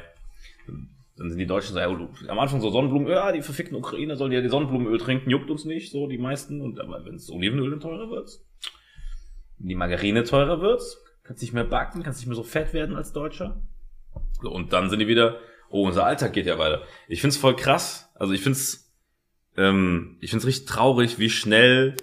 [1.21, 1.87] Dann sind die Deutschen so, ja,
[2.29, 5.67] am Anfang so Sonnenblumenöl, ja, die verfickten Ukrainer sollen ja die Sonnenblumenöl trinken, juckt uns
[5.67, 6.63] nicht, so die meisten.
[6.63, 8.41] Und aber wenn es Olivenöl dann teurer wird,
[9.59, 10.81] wenn die Margarine teurer wird,
[11.23, 13.61] kannst nicht mehr backen, kannst nicht mehr so fett werden als Deutscher.
[14.41, 15.37] So, und dann sind die wieder,
[15.69, 16.81] oh, unser Alltag geht ja weiter.
[17.07, 18.11] Ich find's voll krass.
[18.15, 18.91] Also ich find's,
[19.59, 21.97] ähm, ich find's richtig traurig, wie schnell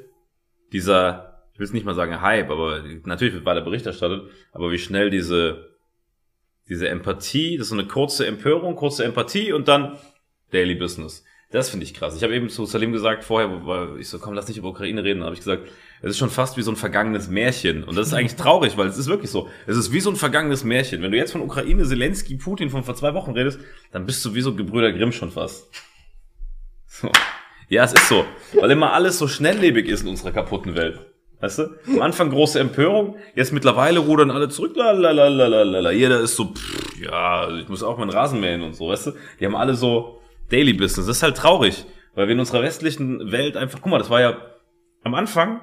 [0.73, 4.69] dieser, ich will es nicht mal sagen Hype, aber natürlich wird weiter Bericht erstattet, aber
[4.69, 5.75] wie schnell diese,
[6.69, 9.97] diese Empathie, das ist so eine kurze Empörung, kurze Empathie und dann
[10.51, 11.23] Daily Business.
[11.49, 12.15] Das finde ich krass.
[12.15, 15.03] Ich habe eben zu Salim gesagt vorher, weil ich so, komm, lass nicht über Ukraine
[15.03, 15.69] reden, habe ich gesagt,
[16.01, 17.85] es ist schon fast wie so ein vergangenes Märchen.
[17.85, 19.47] Und das ist eigentlich traurig, weil es ist wirklich so.
[19.65, 21.01] Es ist wie so ein vergangenes Märchen.
[21.01, 23.59] Wenn du jetzt von Ukraine, Zelensky, Putin von vor zwei Wochen redest,
[23.91, 25.69] dann bist du wie so Gebrüder Grimm schon fast.
[26.85, 27.09] So.
[27.69, 28.25] Ja, es ist so.
[28.59, 30.99] Weil immer alles so schnelllebig ist in unserer kaputten Welt.
[31.39, 31.69] Weißt du?
[31.87, 35.91] Am Anfang große Empörung, jetzt mittlerweile rudern alle zurück, la.
[35.91, 39.11] Jeder ist so, pff, ja, ich muss auch meinen Rasen mähen und so, weißt du?
[39.39, 40.19] Die haben alle so
[40.49, 41.05] Daily Business.
[41.05, 44.21] Das ist halt traurig, weil wir in unserer westlichen Welt einfach, guck mal, das war
[44.21, 44.37] ja
[45.03, 45.61] am Anfang,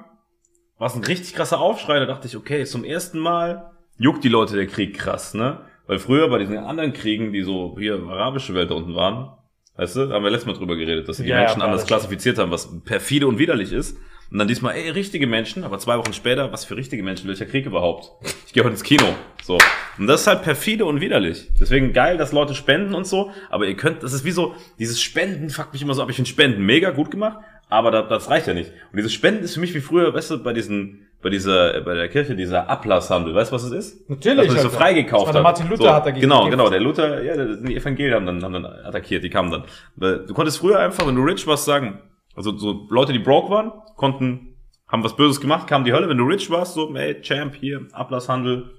[0.77, 4.29] war es ein richtig krasser Aufschrei, da dachte ich, okay, zum ersten Mal juckt die
[4.29, 5.59] Leute der Krieg krass, ne?
[5.87, 9.31] Weil früher bei diesen anderen Kriegen, die so hier arabische Welt da unten waren,
[9.75, 11.59] weißt du, da haben wir letztes Mal drüber geredet, dass sie die Ja, ja, Menschen
[11.59, 13.97] war anders klassifiziert haben, was perfide und widerlich ist.
[14.31, 17.45] Und dann diesmal, ey, richtige Menschen, aber zwei Wochen später, was für richtige Menschen, welcher
[17.45, 18.11] Krieg überhaupt?
[18.47, 19.05] Ich gehe heute ins Kino.
[19.43, 19.57] So.
[19.97, 21.51] Und das ist halt perfide und widerlich.
[21.59, 25.01] Deswegen geil, dass Leute spenden und so, aber ihr könnt, das ist wie so, dieses
[25.01, 26.09] Spenden fuckt mich immer so ab.
[26.09, 27.37] Ich finde Spenden mega gut gemacht,
[27.69, 28.71] aber das, das reicht ja nicht.
[28.91, 31.95] Und dieses Spenden ist für mich wie früher, weißt du, bei diesen, bei dieser, bei
[31.95, 33.33] der Kirche, dieser Ablasshandel.
[33.33, 34.09] Weißt du, was es ist?
[34.09, 35.41] Natürlich, Dass man sich so freigekauft hat.
[35.41, 36.69] Martin Luther so, hat dagegen Genau, genau.
[36.69, 40.25] Der Luther, ja, die Evangelien haben dann, haben dann attackiert, die kamen dann.
[40.27, 41.99] Du konntest früher einfach, wenn du rich warst, sagen,
[42.35, 46.09] also so Leute, die broke waren, konnten, haben was Böses gemacht, kam die Hölle.
[46.09, 48.71] Wenn du rich warst, so, ey, Champ, hier, Ablasshandel,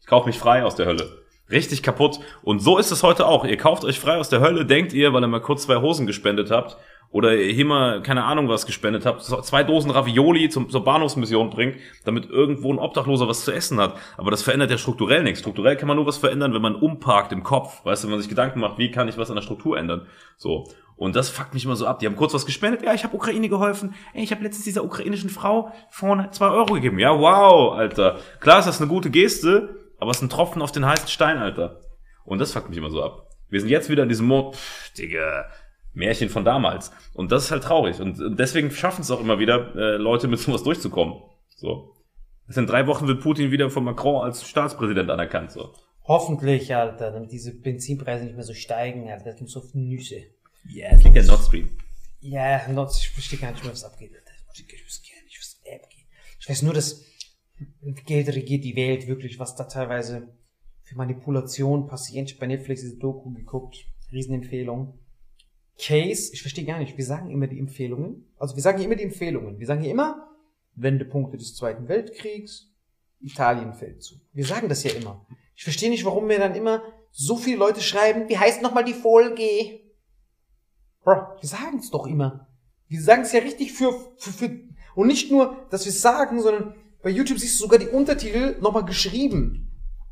[0.00, 1.24] ich kauf mich frei aus der Hölle.
[1.50, 2.20] Richtig kaputt.
[2.42, 3.44] Und so ist es heute auch.
[3.44, 6.06] Ihr kauft euch frei aus der Hölle, denkt ihr, weil ihr mal kurz zwei Hosen
[6.06, 6.76] gespendet habt
[7.14, 11.48] oder ihr hier mal, keine Ahnung, was gespendet habt, zwei Dosen Ravioli zum, zur Bahnhofsmission
[11.48, 13.96] bringt, damit irgendwo ein Obdachloser was zu essen hat.
[14.16, 15.38] Aber das verändert ja strukturell nichts.
[15.38, 17.84] Strukturell kann man nur was verändern, wenn man umparkt im Kopf.
[17.84, 20.08] Weißt du, wenn man sich Gedanken macht, wie kann ich was an der Struktur ändern?
[20.36, 20.64] So.
[20.96, 21.98] Und das fuckt mich immer so ab.
[21.98, 22.82] Die haben kurz was gespendet.
[22.82, 23.94] Ja, ich habe Ukraine geholfen.
[24.12, 26.98] Ey, ich habe letztens dieser ukrainischen Frau vorne zwei Euro gegeben.
[26.98, 28.18] Ja, wow, Alter.
[28.40, 31.38] Klar ist das eine gute Geste, aber es ist ein Tropfen auf den heißen Stein,
[31.38, 31.80] Alter.
[32.24, 33.28] Und das fuckt mich immer so ab.
[33.48, 35.46] Wir sind jetzt wieder in diesem Mo Pff, Digga,
[35.92, 36.92] Märchen von damals.
[37.12, 38.00] Und das ist halt traurig.
[38.00, 41.22] Und deswegen schaffen es auch immer wieder, äh, Leute mit sowas durchzukommen.
[41.56, 41.94] So.
[42.54, 45.50] In drei Wochen wird Putin wieder von Macron als Staatspräsident anerkannt.
[45.50, 45.72] So.
[46.04, 49.24] Hoffentlich, Alter, damit diese Benzinpreise nicht mehr so steigen, Alter.
[49.24, 50.22] Das gibt so Nüsse.
[50.68, 51.70] Ja, es liegt der Nord Stream.
[52.20, 54.10] Ja, Nord, ich verstehe gar nicht mehr, was abgeht.
[54.12, 56.06] Ich verstehe gar nicht, was abgeht.
[56.40, 57.04] Ich weiß nur, dass
[58.06, 60.28] Geld regiert die Welt wirklich, was da teilweise
[60.82, 62.28] für Manipulation passiert.
[62.28, 63.86] Ich habe bei Netflix diese Doku geguckt.
[64.12, 64.98] Riesenempfehlung.
[65.78, 68.32] Case, ich verstehe gar nicht, wir sagen immer die Empfehlungen.
[68.38, 69.58] Also wir sagen hier immer die Empfehlungen.
[69.58, 70.28] Wir sagen hier immer
[70.76, 72.70] Wendepunkte des Zweiten Weltkriegs,
[73.20, 74.20] Italienfeldzug.
[74.32, 75.26] Wir sagen das ja immer.
[75.56, 78.94] Ich verstehe nicht, warum mir dann immer so viele Leute schreiben, wie heißt nochmal die
[78.94, 79.80] Folge?
[81.04, 82.48] Bro, wir sagen es doch immer.
[82.88, 84.50] Wir sagen es ja richtig für, für, für,
[84.94, 88.56] und nicht nur, dass wir es sagen, sondern bei YouTube siehst du sogar die Untertitel
[88.60, 89.70] nochmal geschrieben.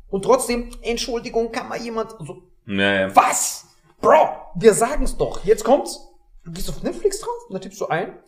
[0.09, 3.15] Und trotzdem, Entschuldigung, kann mal jemand, so, Naja.
[3.15, 3.65] was?
[3.99, 5.43] Bro, wir sagen es doch.
[5.43, 5.99] Jetzt kommt's.
[6.43, 8.19] Du gehst auf Netflix drauf und da tippst du ein,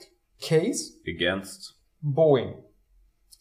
[0.42, 1.80] Case Gegernst.
[2.02, 2.56] Boeing.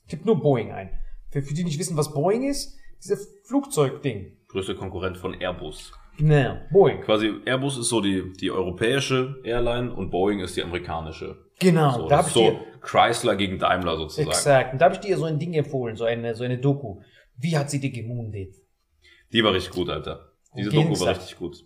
[0.09, 0.91] Tipp nur Boeing ein.
[1.31, 4.37] Für, für die nicht wissen, was Boeing ist, dieses Flugzeugding.
[4.49, 5.93] Größter Konkurrent von Airbus.
[6.19, 7.01] Naja, Boeing.
[7.01, 11.37] Quasi Airbus ist so die, die europäische Airline und Boeing ist die amerikanische.
[11.59, 14.29] Genau, So, da das hab ist ich so Chrysler gegen Daimler sozusagen.
[14.29, 17.01] exakt, und da habe ich dir so ein Ding empfohlen, so eine, so eine Doku.
[17.37, 18.55] Wie hat sie dir gemundet?
[19.33, 20.33] Die war richtig gut, Alter.
[20.57, 21.65] Diese Doku war richtig gut.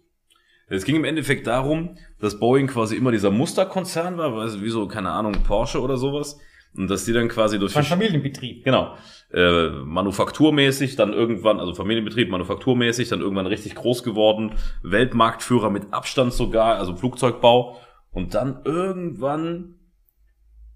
[0.70, 4.86] Es ging im Endeffekt darum, dass Boeing quasi immer dieser Musterkonzern war, also wie so,
[4.86, 6.38] keine Ahnung, Porsche oder sowas.
[6.78, 8.64] Und dass die dann quasi durch Ein versch- Familienbetrieb.
[8.64, 8.94] Genau.
[9.32, 16.32] Äh, manufakturmäßig, dann irgendwann, also Familienbetrieb, manufakturmäßig, dann irgendwann richtig groß geworden, Weltmarktführer mit Abstand
[16.32, 17.78] sogar, also Flugzeugbau.
[18.12, 19.74] Und dann irgendwann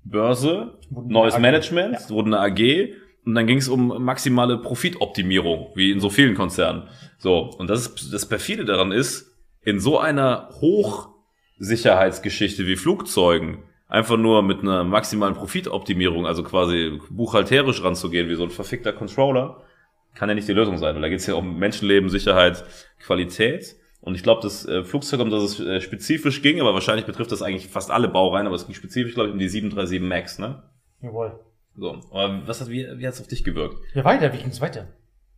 [0.04, 1.40] Börse, neues AG.
[1.40, 2.10] Management, Ja.
[2.10, 2.92] wurde eine AG
[3.24, 6.88] und dann ging es um maximale Profitoptimierung, wie in so vielen Konzernen.
[7.18, 9.28] So, und das, ist, das perfide daran ist,
[9.64, 17.84] in so einer Hochsicherheitsgeschichte wie Flugzeugen einfach nur mit einer maximalen Profitoptimierung, also quasi buchhalterisch
[17.84, 19.62] ranzugehen, wie so ein verfickter Controller,
[20.14, 22.64] kann ja nicht die Lösung sein, weil da geht es ja um Menschenleben, Sicherheit,
[23.00, 23.76] Qualität.
[24.00, 27.32] Und ich glaube, das äh, Flugzeug, um das es äh, spezifisch ging, aber wahrscheinlich betrifft
[27.32, 30.38] das eigentlich fast alle Baureihen, aber es ging spezifisch, glaube ich, um die 737 MAX,
[30.38, 30.62] ne?
[31.02, 31.38] Jawohl.
[31.76, 32.00] So.
[32.10, 33.76] Aber was hat, wie, wie hat's auf dich gewirkt?
[33.94, 34.88] Ja, weiter, wie ging's weiter?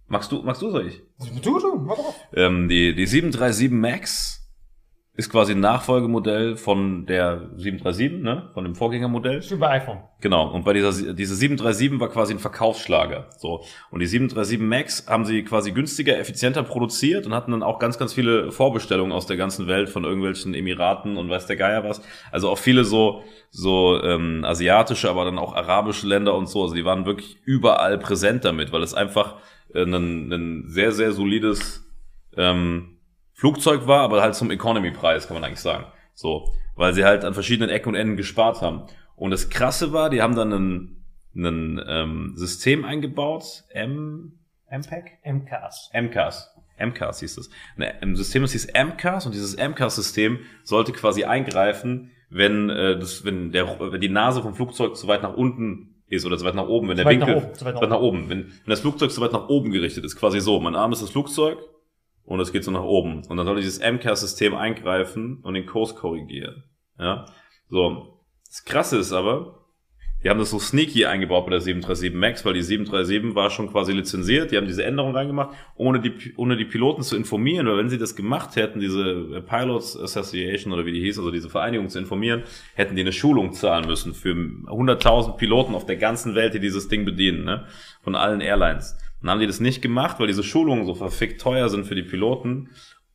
[0.07, 1.03] Magst du, magst du, soll ich?
[1.43, 2.15] Du, du, warte auf.
[2.35, 4.44] Ähm, die, die 737 MAX
[5.17, 8.51] ist quasi ein Nachfolgemodell von der 737, ne?
[8.53, 9.49] Von dem Vorgängermodell.
[9.49, 9.99] Wie bei iPhone.
[10.21, 10.51] Genau.
[10.51, 13.29] Und bei dieser, diese 737 war quasi ein Verkaufsschlager.
[13.39, 13.63] So.
[13.93, 17.97] Und die 737 MAX haben sie quasi günstiger, effizienter produziert und hatten dann auch ganz,
[17.97, 22.03] ganz viele Vorbestellungen aus der ganzen Welt von irgendwelchen Emiraten und weiß der Geier was.
[22.33, 26.63] Also auch viele so, so ähm, asiatische, aber dann auch arabische Länder und so.
[26.63, 29.37] Also die waren wirklich überall präsent damit, weil es einfach
[29.73, 31.89] äh, ein, ein sehr, sehr solides
[32.37, 32.94] ähm,
[33.35, 35.87] Flugzeug war, aber halt zum Economy-Preis, kann man eigentlich sagen.
[36.15, 38.85] So, weil sie halt an verschiedenen Ecken und Enden gespart haben.
[39.17, 44.39] Und das Krasse war, die haben dann ein, ein ähm, System eingebaut, M,
[44.71, 45.19] MPEG?
[45.25, 45.91] MKs.
[45.93, 46.55] MCAS.
[46.79, 47.51] MCAS hieß.
[47.77, 53.25] Ne, Ein System, das hieß MCAS und dieses MCAS-System sollte quasi eingreifen, wenn, äh, das,
[53.25, 56.55] wenn, der, wenn die Nase vom Flugzeug zu weit nach unten ist oder zu weit
[56.55, 58.47] nach oben, wenn der weit nach Winkel oben, zu weit zu weit nach oben, wenn,
[58.47, 61.11] wenn das Flugzeug zu weit nach oben gerichtet ist, quasi so, mein Arm ist das
[61.11, 61.59] Flugzeug
[62.25, 65.95] und es geht so nach oben und dann soll dieses MCAS-System eingreifen und den Kurs
[65.95, 66.65] korrigieren.
[66.99, 67.27] Ja,
[67.69, 68.11] so.
[68.47, 69.65] Das Krasse ist aber,
[70.25, 73.71] die haben das so sneaky eingebaut bei der 737 MAX, weil die 737 war schon
[73.71, 74.51] quasi lizenziert.
[74.51, 77.67] Die haben diese Änderung reingemacht, ohne die, ohne die Piloten zu informieren.
[77.67, 81.51] Weil wenn sie das gemacht hätten, diese Pilots Association oder wie die hieß, also diese
[81.51, 86.35] Vereinigung zu informieren, hätten die eine Schulung zahlen müssen für 100.000 Piloten auf der ganzen
[86.35, 87.67] Welt, die dieses Ding bedienen, ne?
[88.01, 88.97] von allen Airlines.
[89.25, 92.03] Dann haben die das nicht gemacht, weil diese Schulungen so verfickt teuer sind für die
[92.03, 92.69] Piloten.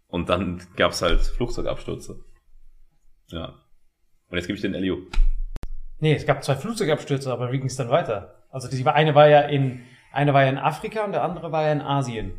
[0.08, 2.20] Und dann gab's halt Flugzeugabstürze.
[3.28, 3.54] Ja.
[4.30, 4.98] Und jetzt gebe ich den Elio.
[6.00, 8.34] Nee, es gab zwei Flugzeugabstürze, aber wie ging's dann weiter?
[8.50, 11.64] Also die eine war ja in, eine war ja in Afrika und der andere war
[11.68, 12.32] ja in Asien.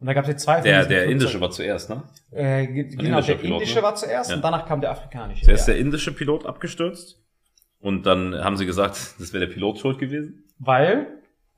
[0.00, 2.02] Und da gab es jetzt zwei Der, der indische war zuerst, ne?
[2.30, 3.82] Äh, ge- genau, der Pilot, indische ne?
[3.84, 4.36] war zuerst Ja.
[4.36, 5.46] und danach kam der afrikanische.
[5.46, 5.72] Zuerst ja.
[5.72, 7.22] der indische Pilot abgestürzt.
[7.80, 10.44] Und dann haben sie gesagt, das wäre der Pilot schuld gewesen.
[10.58, 11.06] Weil,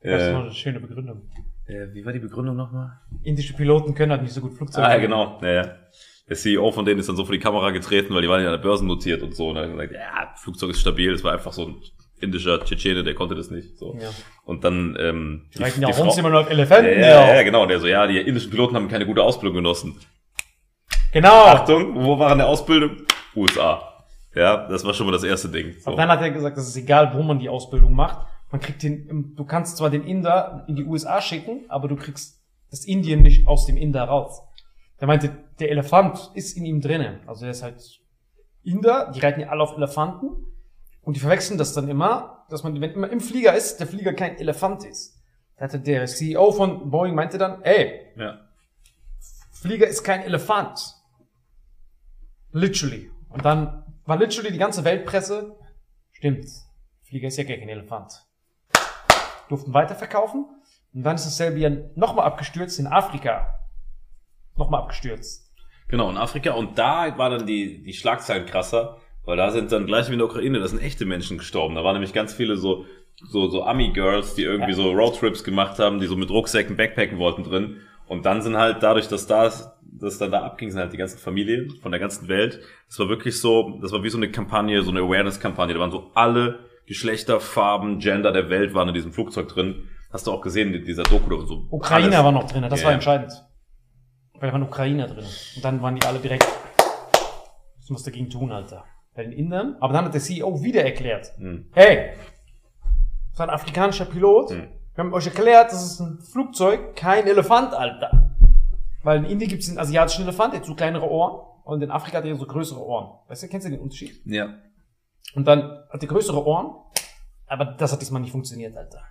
[0.01, 1.23] das ist Äh, noch eine schöne Begründung.
[1.67, 2.99] Äh, wie war die Begründung nochmal?
[3.23, 4.87] Indische Piloten können halt nicht so gut Flugzeuge.
[4.87, 5.39] Ah, ja, genau.
[5.41, 5.75] Ja, ja.
[6.29, 8.47] Der CEO von denen ist dann so vor die Kamera getreten, weil die waren ja
[8.47, 9.49] an der Börse notiert und so.
[9.49, 11.11] Und dann hat er gesagt, ja, Flugzeug ist stabil.
[11.13, 11.75] Das war einfach so ein
[12.19, 13.77] indischer Tschetschene, der konnte das nicht.
[13.77, 13.95] So.
[14.01, 14.09] Ja.
[14.43, 16.99] Und dann ähm, Die ja auch Frau- immer noch auf ja, Elefanten.
[16.99, 17.61] ja, ja, genau.
[17.63, 19.95] Und der so, ja, die indischen Piloten haben keine gute Ausbildung genossen.
[21.13, 21.45] Genau.
[21.45, 22.97] Achtung, wo war in der Ausbildung?
[23.35, 23.81] USA.
[24.35, 25.73] Ja, das war schon mal das erste Ding.
[25.79, 25.87] So.
[25.91, 28.27] Aber dann hat er gesagt, es ist egal, wo man die Ausbildung macht.
[28.51, 32.41] Man kriegt den, du kannst zwar den Inder in die USA schicken, aber du kriegst
[32.69, 34.41] das Indien nicht aus dem Inder raus.
[34.99, 37.19] Der meinte, der Elefant ist in ihm drinnen.
[37.27, 38.01] Also er ist halt
[38.63, 40.29] Inder, die reiten ja alle auf Elefanten
[41.01, 44.13] und die verwechseln das dann immer, dass man, wenn immer im Flieger ist, der Flieger
[44.13, 45.21] kein Elefant ist.
[45.57, 48.41] Da hatte der CEO von Boeing meinte dann, ey, Ja.
[49.51, 50.79] Flieger ist kein Elefant.
[52.51, 53.09] Literally.
[53.29, 55.55] Und dann war literally die ganze Weltpresse,
[56.11, 56.45] stimmt,
[57.03, 58.26] Flieger ist ja gar kein Elefant.
[59.49, 60.45] Durften weiterverkaufen.
[60.93, 63.53] Und dann ist dasselbe ja nochmal abgestürzt in Afrika.
[64.55, 65.51] Nochmal abgestürzt.
[65.87, 66.51] Genau, in Afrika.
[66.53, 70.19] Und da war dann die, die Schlagzeilen krasser, weil da sind dann gleich wie in
[70.19, 71.75] der Ukraine, da sind echte Menschen gestorben.
[71.75, 74.77] Da waren nämlich ganz viele so, so, so Ami-Girls, die irgendwie Ja.
[74.77, 77.77] so Roadtrips gemacht haben, die so mit Rucksäcken backpacken wollten drin.
[78.07, 81.19] Und dann sind halt dadurch, dass da, dass dann da abging, sind halt die ganzen
[81.19, 82.59] Familien von der ganzen Welt.
[82.87, 85.73] Das war wirklich so, das war wie so eine Kampagne, so eine Awareness-Kampagne.
[85.73, 89.83] Da waren so alle Geschlechter, Farben, Gender der Welt waren in diesem Flugzeug drin.
[90.11, 91.67] Hast du auch gesehen, in dieser Doku oder so.
[91.69, 92.23] Ukrainer Alles.
[92.23, 93.31] war noch drin, das Ja, war entscheidend.
[94.35, 95.25] Weil da waren Ukrainer drin.
[95.55, 96.45] Und dann waren die alle direkt,
[97.77, 98.85] was musst du dagegen tun, Alter?
[99.13, 99.75] Bei den Indern.
[99.81, 101.69] Aber dann hat der CEO wieder erklärt, Hm.
[101.73, 102.11] hey,
[103.31, 104.51] das war ein afrikanischer Pilot.
[104.51, 104.67] Hm.
[104.95, 108.35] Wir haben euch erklärt, das ist ein Flugzeug, kein Elefant, Alter.
[109.03, 111.45] Weil in Indien gibt es einen asiatischen Elefant, der hat so kleinere Ohren.
[111.65, 113.19] Und in Afrika hat er so größere Ohren.
[113.27, 114.21] Weißt du, kennst du den Unterschied?
[114.25, 114.53] Ja.
[115.33, 116.75] Und dann hat er größere Ohren,
[117.45, 119.01] aber das hat diesmal nicht funktioniert, Alter.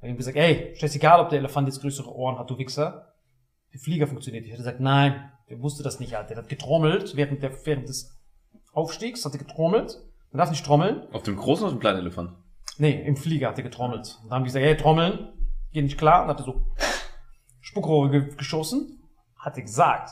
[0.00, 3.14] Ich habe gesagt, ey, scheißegal, ob der Elefant jetzt größere Ohren hat, du Wichser.
[3.72, 4.44] Der Flieger funktioniert.
[4.46, 6.34] Er hat gesagt, nein, der wusste das nicht, Alter.
[6.34, 8.20] Der hat getrommelt während, der, während des
[8.72, 10.02] Aufstiegs, hat er getrommelt.
[10.32, 11.06] Man darf nicht trommeln.
[11.12, 12.32] Auf dem großen oder auf dem kleinen Elefant?
[12.78, 14.18] Nee, im Flieger hat er getrommelt.
[14.22, 15.32] Und dann haben die gesagt, hey, trommeln,
[15.72, 16.22] geht nicht klar.
[16.22, 16.66] Und hat er so
[17.60, 19.02] Spuckrohre ge geschossen.
[19.36, 20.10] Hat er gesagt.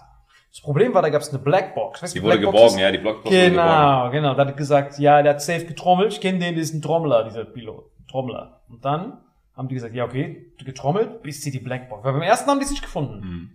[0.53, 2.03] Das Problem war, da gab es eine Blackbox.
[2.03, 2.81] Weißt Die wurde Blackbox geborgen, ist?
[2.81, 3.57] ja, die Blockbox wurde geborgen.
[3.57, 4.35] Genau, genau.
[4.35, 6.13] Da hat er gesagt, ja, der hat safe getrommelt.
[6.13, 7.85] Ich kenne den, der ist ein Trommler, dieser Pilot.
[8.11, 8.61] Trommler.
[8.69, 9.19] Und dann
[9.57, 12.03] haben die gesagt, ja, okay, getrommelt, bis sie die Blackbox.
[12.03, 13.23] Weil beim ersten haben die es nicht gefunden.
[13.23, 13.51] Hm.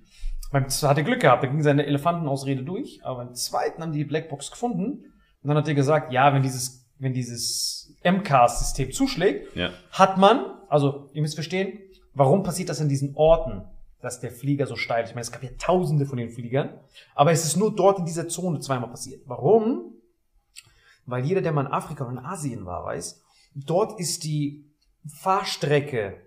[0.52, 3.02] Beim zweiten hat er Glück gehabt, da ging seine Elefantenausrede durch.
[3.04, 5.12] Aber beim zweiten haben die die Blackbox gefunden.
[5.44, 9.72] Und dann hat er gesagt, ja, wenn dieses, wenn dieses MCAS-System zuschlägt, Ja.
[9.92, 11.80] hat man, also ihr müsst verstehen,
[12.14, 13.64] warum passiert das in diesen Orten,
[14.06, 15.10] dass der Flieger so steil ist?
[15.10, 16.80] Ich meine, es gab ja tausende von den Fliegern,
[17.16, 19.24] aber es ist nur dort in dieser Zone zweimal passiert.
[19.26, 19.94] Warum?
[21.08, 23.24] Weil jeder, der mal in Afrika und in Asien war, weiß,
[23.56, 24.64] dort ist die
[25.08, 26.18] Fahrstrecke,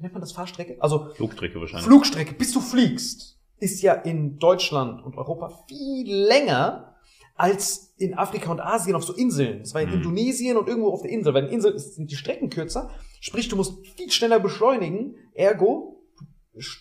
[0.00, 0.76] nennt man das Fahrstrecke?
[0.80, 1.86] Also Flugstrecke wahrscheinlich.
[1.86, 6.94] Flugstrecke, bis du fliegst, ist ja in Deutschland und Europa viel länger
[7.36, 9.60] als in Afrika und Asien auf so Inseln.
[9.60, 9.94] Das war in Mhm.
[9.96, 11.34] Indonesien und irgendwo auf der Insel.
[11.34, 12.90] Weil in Inseln sind die Strecken kürzer.
[13.20, 15.16] Sprich, du musst viel schneller beschleunigen.
[15.34, 15.99] Ergo,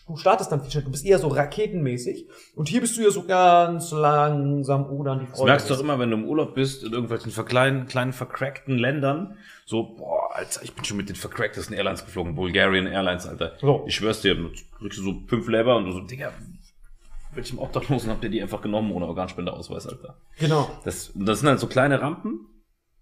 [0.07, 0.85] du startest dann viel schneller.
[0.85, 2.27] Du bist eher so raketenmäßig.
[2.55, 5.51] Und hier bist du ja so ganz langsam oder an die Das Freude.
[5.51, 9.37] merkst du doch immer, wenn du im Urlaub bist, in irgendwelchen kleinen, kleinen vercrackten Ländern.
[9.65, 12.35] So, boah, Alter, ich bin schon mit den vercracktesten Airlines geflogen.
[12.35, 13.53] Bulgarian Airlines, Alter.
[13.61, 13.83] So.
[13.87, 16.33] Ich schwör's dir, du kriegst du so fünf Leber und du so, Digga,
[17.33, 20.15] welchem Obdachlosen habt ihr die einfach genommen ohne Organspendeausweis, Alter?
[20.39, 20.69] Genau.
[20.83, 22.47] Das, das sind halt so kleine Rampen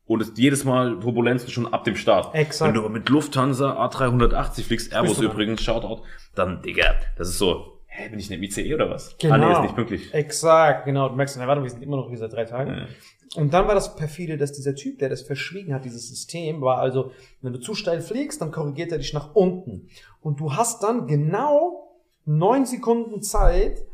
[0.08, 2.34] und es ist jedes Mal Turbulenzen schon ab dem Start.
[2.34, 2.70] Exakt.
[2.70, 7.82] Wenn du aber mit Lufthansa A380 fliegst, Airbus übrigens, Shoutout, dann, Digga, das ist so,
[7.88, 9.16] hä, bin ich in der ICE oder was?
[9.20, 9.36] Genau.
[9.36, 10.14] Ah, nee, ist nicht pünktlich.
[10.14, 11.10] Exakt, genau.
[11.10, 12.72] Du merkst, na, warte, wir sind immer noch hier seit drei Tagen.
[12.72, 12.88] Ja.
[13.36, 16.80] Und dann war das perfide, dass dieser Typ, der das verschwiegen hat, dieses System, war
[16.80, 19.90] also, wenn du zu steil fliegst, dann korrigiert er dich nach unten.
[20.22, 23.86] Und du hast dann genau neun Sekunden Zeit,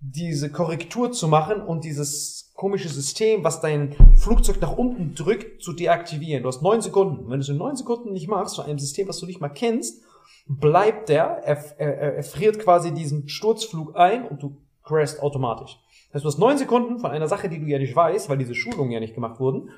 [0.00, 5.72] diese Korrektur zu machen und dieses komische System, was dein Flugzeug nach unten drückt, zu
[5.72, 6.42] deaktivieren.
[6.42, 7.20] Du hast neun Sekunden.
[7.20, 9.40] Und wenn du es in neun Sekunden nicht machst, zu einem System, was du nicht
[9.40, 10.02] mal kennst,
[10.48, 15.78] bleibt der, er, er, er friert quasi diesen Sturzflug ein und du crashst automatisch.
[16.08, 18.38] Das heißt, du hast neun Sekunden von einer Sache, die du ja nicht weißt, weil
[18.38, 19.70] diese Schulungen ja nicht gemacht wurden.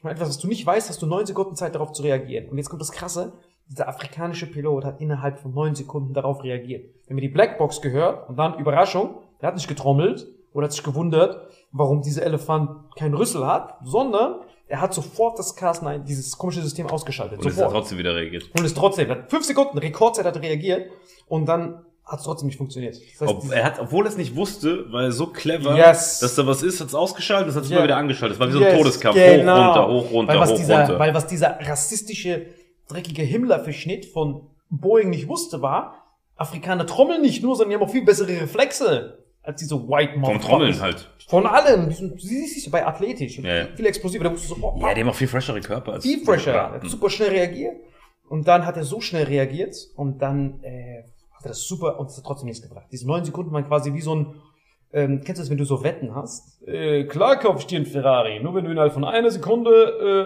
[0.00, 2.48] Von etwas, was du nicht weißt, hast du neun Sekunden Zeit, darauf zu reagieren.
[2.48, 3.32] Und jetzt kommt das Krasse.
[3.68, 6.94] Dieser afrikanische Pilot hat innerhalb von neun Sekunden darauf reagiert.
[7.08, 10.84] Wenn wir die Blackbox gehört und dann Überraschung, der hat nicht getrommelt oder hat sich
[10.84, 16.62] gewundert, warum dieser Elefant keinen Rüssel hat, sondern er hat sofort das Cas9, dieses komische
[16.62, 17.38] System ausgeschaltet.
[17.40, 17.72] Und es hat sofort.
[17.74, 18.44] trotzdem wieder reagiert.
[18.56, 20.90] Und ist trotzdem, hat fünf Sekunden, Rekordzeit hat reagiert
[21.28, 22.96] und dann hat es trotzdem nicht funktioniert.
[22.96, 26.18] Das heißt, Ob, er hat, obwohl er es nicht wusste, weil er so clever, Yes.
[26.20, 27.76] dass da was ist, hat es ausgeschaltet, das hat es Ja.
[27.76, 28.34] immer wieder angeschaltet.
[28.36, 29.14] Es war wie so ein Yes, Todeskampf.
[29.16, 29.52] genau.
[29.54, 30.98] Hoch, runter, hoch, runter, weil was hoch, dieser, runter.
[30.98, 32.46] Weil was dieser rassistische,
[32.88, 35.94] dreckige Himmler-Verschnitt von Boeing nicht wusste, war,
[36.36, 40.20] Afrikaner trommeln nicht nur, sondern die haben auch viel bessere Reflexe als diese White Vom
[40.20, 40.48] Motherfuckers.
[40.48, 41.10] Trommeln halt.
[41.28, 41.88] Von allem.
[41.88, 43.38] Du siehst sie bei athletisch.
[43.38, 43.66] Ja, ja.
[43.74, 44.24] Viel explosiver.
[44.24, 46.52] Da musst du so, oh, Ja, die haben auch viel freshere Körper als viel fresher.
[46.52, 47.76] Er hat super schnell reagiert.
[48.28, 52.10] Und dann hat er so schnell reagiert und dann äh, hat er das super und
[52.10, 52.86] es hat trotzdem nichts gebracht.
[52.92, 54.34] Diese neun Sekunden waren quasi wie so ein,
[54.92, 56.62] ähm, kennst du das, wenn du so Wetten hast?
[56.62, 59.70] Äh, klar kaufst du dir einen Ferrari, nur wenn du innerhalb von einer Sekunde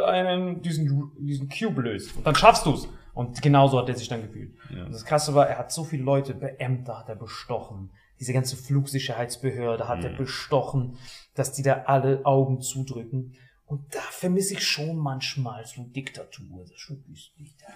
[0.02, 2.14] äh, einen, diesen, diesen Cube löst.
[2.14, 2.88] Und dann schaffst du's.
[3.14, 4.52] Und genauso hat er sich dann gefühlt.
[4.70, 7.90] Und das Krasse war, er hat so viele Leute, Beämter hat er bestochen.
[8.24, 10.96] Diese ganze Flugsicherheitsbehörde hat er bestochen,
[11.34, 13.34] dass die da alle Augen zudrücken.
[13.66, 16.62] Und da vermisse ich schon manchmal so Diktatur.
[16.62, 17.74] Das ist schon günstig da.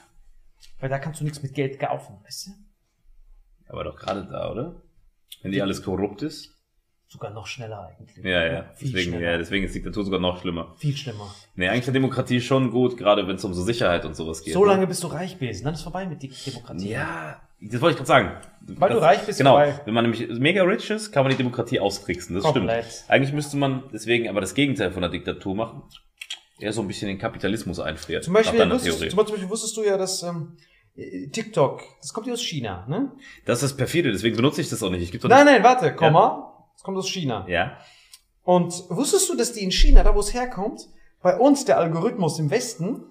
[0.81, 2.51] Weil da kannst du nichts mit Geld kaufen, weißt du?
[3.69, 4.81] Aber doch gerade da, oder?
[5.43, 6.57] Wenn die alles korrupt ist.
[7.09, 8.25] Sogar noch schneller eigentlich.
[8.25, 8.73] Ja, ja.
[8.81, 9.33] Deswegen, schneller.
[9.33, 10.75] ja, deswegen ist Diktatur sogar noch schlimmer.
[10.79, 11.35] Viel schlimmer.
[11.57, 14.55] Nee, eigentlich ist Demokratie schon gut, gerade wenn es um so Sicherheit und sowas geht.
[14.55, 14.73] So ne?
[14.73, 16.89] lange bis du reich bist, dann ist vorbei mit Demokratie.
[16.89, 18.33] Ja, das wollte ich gerade sagen.
[18.61, 19.53] Weil du Das- reich bist, Genau.
[19.53, 19.81] vorbei.
[19.85, 22.35] Wenn man nämlich mega rich ist, kann man die Demokratie austricksen.
[22.35, 22.85] Das Komplett.
[22.85, 23.11] stimmt.
[23.11, 25.83] Eigentlich müsste man deswegen aber das Gegenteil von der Diktatur machen.
[26.61, 28.23] Eher so ein bisschen den Kapitalismus einfrieren.
[28.23, 29.09] Zum Beispiel, wusstest, Theorie.
[29.11, 30.57] zum Beispiel wusstest du ja, dass ähm,
[30.97, 33.13] äh, TikTok, das kommt ja aus China, ne?
[33.47, 35.03] Das ist perfide, deswegen benutze ich das auch nicht.
[35.03, 35.55] Ich gebe doch Nein, nicht.
[35.55, 36.53] nein, warte, komm mal.
[36.75, 37.47] Das kommt aus China.
[37.49, 37.79] Ja.
[38.43, 40.81] Und wusstest du, dass die in China, da wo es herkommt,
[41.23, 43.05] bei uns der Algorithmus im Westen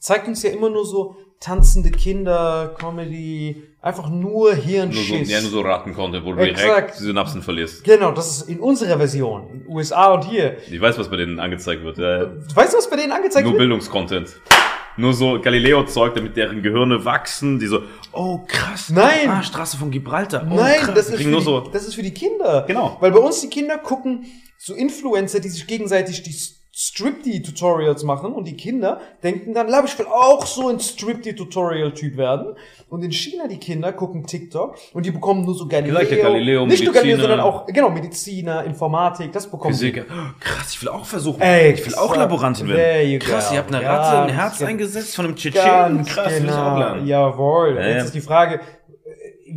[0.00, 5.30] zeigt uns ja immer nur so tanzende Kinder, Comedy, einfach nur Nur so, Hirnschiss.
[5.30, 7.82] ja, nur so Raten-Content, wo du direkt die Synapsen verlierst.
[7.84, 10.58] Genau, das ist in unserer Version, in den USA und hier.
[10.70, 11.98] Ich weiß, was bei denen angezeigt wird.
[11.98, 13.60] Äh, Weißt du, was bei denen angezeigt nur wird?
[13.60, 14.36] Bildungscontent.
[14.98, 19.28] Nur so Galileo-Zeug, damit deren Gehirne wachsen, die so, oh krass, Nein.
[19.30, 22.02] ah, Straße von Gibraltar, oh Nein, krass, das ist, nur die, so, das ist für
[22.02, 22.64] die Kinder.
[22.66, 22.98] Genau.
[23.00, 24.26] Weil bei uns die Kinder gucken
[24.58, 26.34] so Influencer, die sich gegenseitig die
[26.82, 32.54] Striptease-Tutorials machen und die Kinder denken dann, "Lab, ich will auch so ein Striptease-Tutorial-Typ werden.
[32.88, 35.94] Und in China die Kinder gucken TikTok und die bekommen nur so Galileo.
[35.94, 37.36] Gleich der Galileo, nicht nur Galileo, Mediziner.
[37.38, 39.92] sondern auch, genau, Mediziner, Informatik, das bekommen sie.
[39.92, 40.06] Physiker.
[40.10, 41.40] Oh, krass, ich will auch versuchen.
[41.40, 42.16] Ey, ich will auch.
[42.16, 43.18] Laborantin werden.
[43.20, 45.62] Krass, ihr habt eine Ratte, ein Herz ist- eingesetzt von einem Tschetschen.
[45.64, 46.78] Ganz Krass, will ich auch genau.
[46.78, 47.06] lernen.
[47.06, 47.76] Jawohl.
[47.76, 48.04] Ja, Jetzt ja.
[48.04, 48.60] ist die Frage, äh,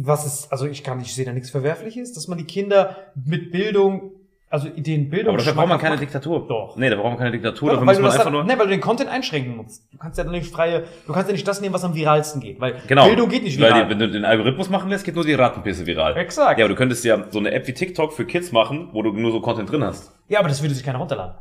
[0.02, 2.98] was ist, also ich kann nicht, ich sehe da nichts Verwerfliches, dass man die Kinder
[3.16, 4.12] mit Bildung,
[4.54, 5.30] also den Bildung.
[5.34, 6.46] Aber dafür braucht man keine Diktatur.
[6.48, 6.78] Doch.
[6.78, 8.44] Nee, da braucht man keine Diktatur, Ja, dafür weil, muss man einfach dann, nur.
[8.44, 9.92] ne, weil du den Content einschränken musst.
[9.92, 12.40] Du kannst ja dann nicht freie, du kannst ja nicht das nehmen, was am viralsten
[12.40, 13.08] geht, weil Genau.
[13.08, 13.84] Bildung geht nicht Weil viral.
[13.86, 16.16] die, wenn du den Algorithmus machen lässt, geht nur die Rattenpisse viral.
[16.18, 16.60] Exakt.
[16.60, 19.12] Ja, aber du könntest ja so eine App wie TikTok für Kids machen, wo du
[19.12, 20.12] nur so Content drin hast.
[20.30, 21.36] ja, aber das würde sich keiner runterladen.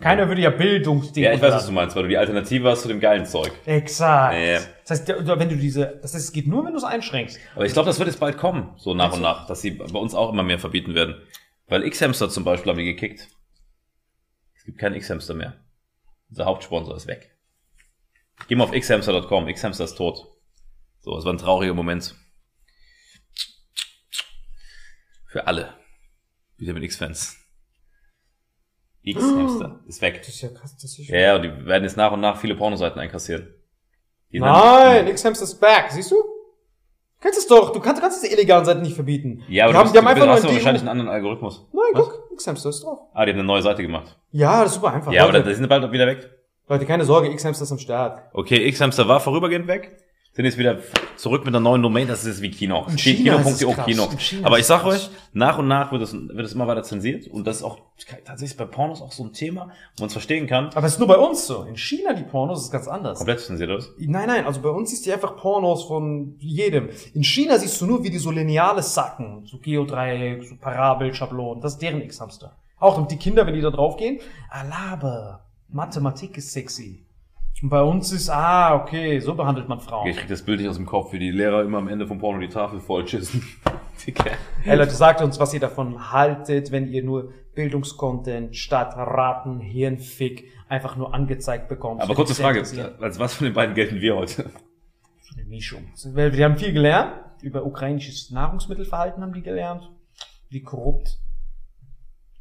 [0.00, 2.82] Keiner würde ja Bildungsding Ja, ich weiß, was du meinst, weil du die Alternative hast
[2.82, 3.50] zu dem geilen Zeug.
[3.66, 4.34] Exakt.
[4.36, 4.58] Ja.
[4.86, 7.36] Das heißt, wenn du diese, das heißt, es geht nur, wenn du es einschränkst.
[7.56, 9.98] Aber ich glaube, das wird jetzt bald kommen, so nach und nach, dass sie bei
[9.98, 11.16] uns auch immer mehr verbieten werden.
[11.68, 13.28] Weil X-Hamster zum Beispiel haben die gekickt.
[14.56, 15.64] Es gibt keinen X-Hamster mehr.
[16.30, 17.36] Unser Hauptsponsor ist weg.
[18.48, 19.48] Geh mal auf xhamster.com.
[19.48, 20.26] X-Hamster ist tot.
[21.00, 22.14] So, es war ein trauriger Moment.
[25.26, 25.74] Für alle.
[26.56, 27.36] Vitamin X-Fans.
[29.02, 30.18] X-Hamster ist weg.
[30.18, 32.40] Das ist ja krass, das ist Ja, ja, und die werden jetzt nach und nach
[32.40, 33.54] viele Pornoseiten einkassieren.
[34.32, 36.37] Die Nein, X-Hamster ist back, siehst du?
[37.18, 39.42] Du kennst es doch, du kannst, kannst diese illegalen Seiten nicht verbieten.
[39.48, 40.88] Ja, aber die du, haben, hast, die haben du einfach hast aber wahrscheinlich DU.
[40.88, 41.66] einen anderen Algorithmus.
[41.72, 42.08] Nein, Was?
[42.08, 42.98] guck, X-Hamster ist drauf.
[43.12, 44.16] Ah, die haben eine neue Seite gemacht.
[44.30, 45.10] Ja, das ist super einfach.
[45.12, 46.30] Ja, aber Leute, die sind bald wieder weg.
[46.68, 48.22] Leute, keine Sorge, X-Hamster ist am Start.
[48.32, 49.96] Okay, X-Hamster war vorübergehend weg.
[50.38, 50.78] Sind jetzt wieder
[51.16, 52.06] zurück mit einer neuen Domain.
[52.06, 52.86] Das ist wie Kino.
[52.88, 53.74] In Steht Kino.de.
[53.84, 54.08] Kino.
[54.44, 57.26] Aber ich sag euch, nach und nach wird es, wird es immer weiter zensiert.
[57.26, 57.80] Und das ist auch
[58.24, 60.66] tatsächlich bei Pornos auch so ein Thema, wo man es verstehen kann.
[60.76, 61.64] Aber es ist nur bei uns so.
[61.64, 63.18] In China, die Pornos, ist ganz anders.
[63.18, 63.90] Komplett zensiert was?
[63.98, 66.90] Nein, nein, also bei uns siehst du einfach Pornos von jedem.
[67.14, 69.44] In China siehst du nur, wie die so Lineale sacken.
[69.44, 71.60] So Geodreieck, so Parabel, Schablonen.
[71.60, 72.54] Das ist deren X-Hamster.
[72.78, 74.20] Auch damit die Kinder, wenn die da drauf gehen,
[74.50, 75.40] ah.
[75.70, 77.07] Mathematik ist sexy.
[77.60, 80.02] Und bei uns ist, ah, okay, so behandelt man Frauen.
[80.02, 82.06] Okay, ich krieg das Bild nicht aus dem Kopf, wie die Lehrer immer am Ende
[82.06, 83.42] vom Porno die Tafel vollschissen.
[84.62, 90.50] Hey Leute, sagt uns, was ihr davon haltet, wenn ihr nur Bildungscontent statt Raten, Hirnfick
[90.68, 92.00] einfach nur angezeigt bekommt.
[92.00, 92.60] Aber kurze Frage,
[93.00, 94.50] als was von den beiden gelten wir heute?
[95.34, 95.88] Eine Mischung.
[96.04, 97.12] Wir haben viel gelernt.
[97.42, 99.90] Über ukrainisches Nahrungsmittelverhalten haben die gelernt.
[100.48, 101.18] Wie korrupt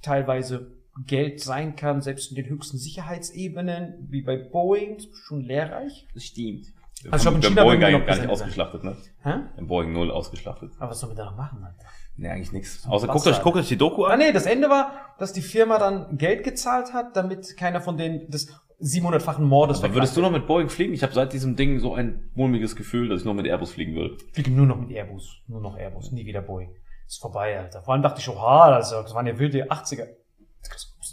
[0.02, 6.08] teilweise Geld sein kann, selbst in den höchsten Sicherheitsebenen, wie bei Boeing, schon lehrreich.
[6.14, 6.68] Das stimmt.
[7.12, 8.98] Also ich glaube, in China Boeing gar, gar nicht ausgeschlachtet, ne?
[9.24, 9.30] Hä?
[9.56, 10.72] Haben Boeing 0 ausgeschlachtet.
[10.80, 11.86] Aber was sollen wir da noch machen, Alter?
[12.16, 12.88] Nee, eigentlich nichts.
[12.88, 14.20] Außer guckt euch, guckt euch die Doku Ah an.
[14.20, 18.30] nee, das Ende war, dass die Firma dann Geld gezahlt hat, damit keiner von denen
[18.30, 18.48] das
[18.82, 20.94] 700-fachen Mordes Aber würdest du noch mit Boeing fliegen?
[20.94, 23.96] Ich habe seit diesem Ding so ein mulmiges Gefühl, dass ich noch mit Airbus fliegen
[23.96, 24.18] will.
[24.28, 25.38] Ich fliege nur noch mit Airbus.
[25.48, 26.12] Nur noch Airbus.
[26.12, 26.76] Nie wieder Boeing.
[27.08, 27.84] Ist vorbei, Alter.
[27.84, 30.08] Vor allem dachte ich, oha, also, das waren ja wilde 80er.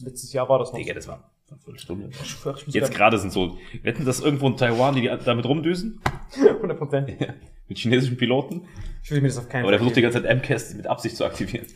[0.03, 0.79] Letztes Jahr war das noch.
[0.79, 2.09] Digga, das war eine Viertelstunde.
[2.11, 5.47] Ich schwör, ich muss Jetzt gerade sind so, wetten das irgendwo in Taiwan, die, damit
[5.47, 6.01] rumdüsen?
[6.37, 7.21] 100 Prozent.
[7.69, 8.67] Mit chinesischen Piloten?
[9.03, 10.87] Ich will mir das auf keinen Aber der Fall versucht die ganze Zeit MCAS mit
[10.87, 11.67] Absicht zu aktivieren.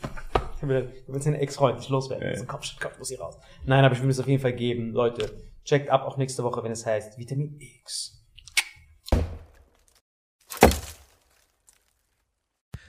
[0.57, 2.26] Ich will, ich will seine Ex-Freund nicht loswerden.
[2.26, 2.45] Ja, ja.
[2.45, 3.39] Kopf muss hier raus.
[3.64, 4.93] Nein, aber ich will mir das auf jeden Fall geben.
[4.93, 5.31] Leute,
[5.64, 8.18] checkt ab auch nächste Woche, wenn es heißt Vitamin X.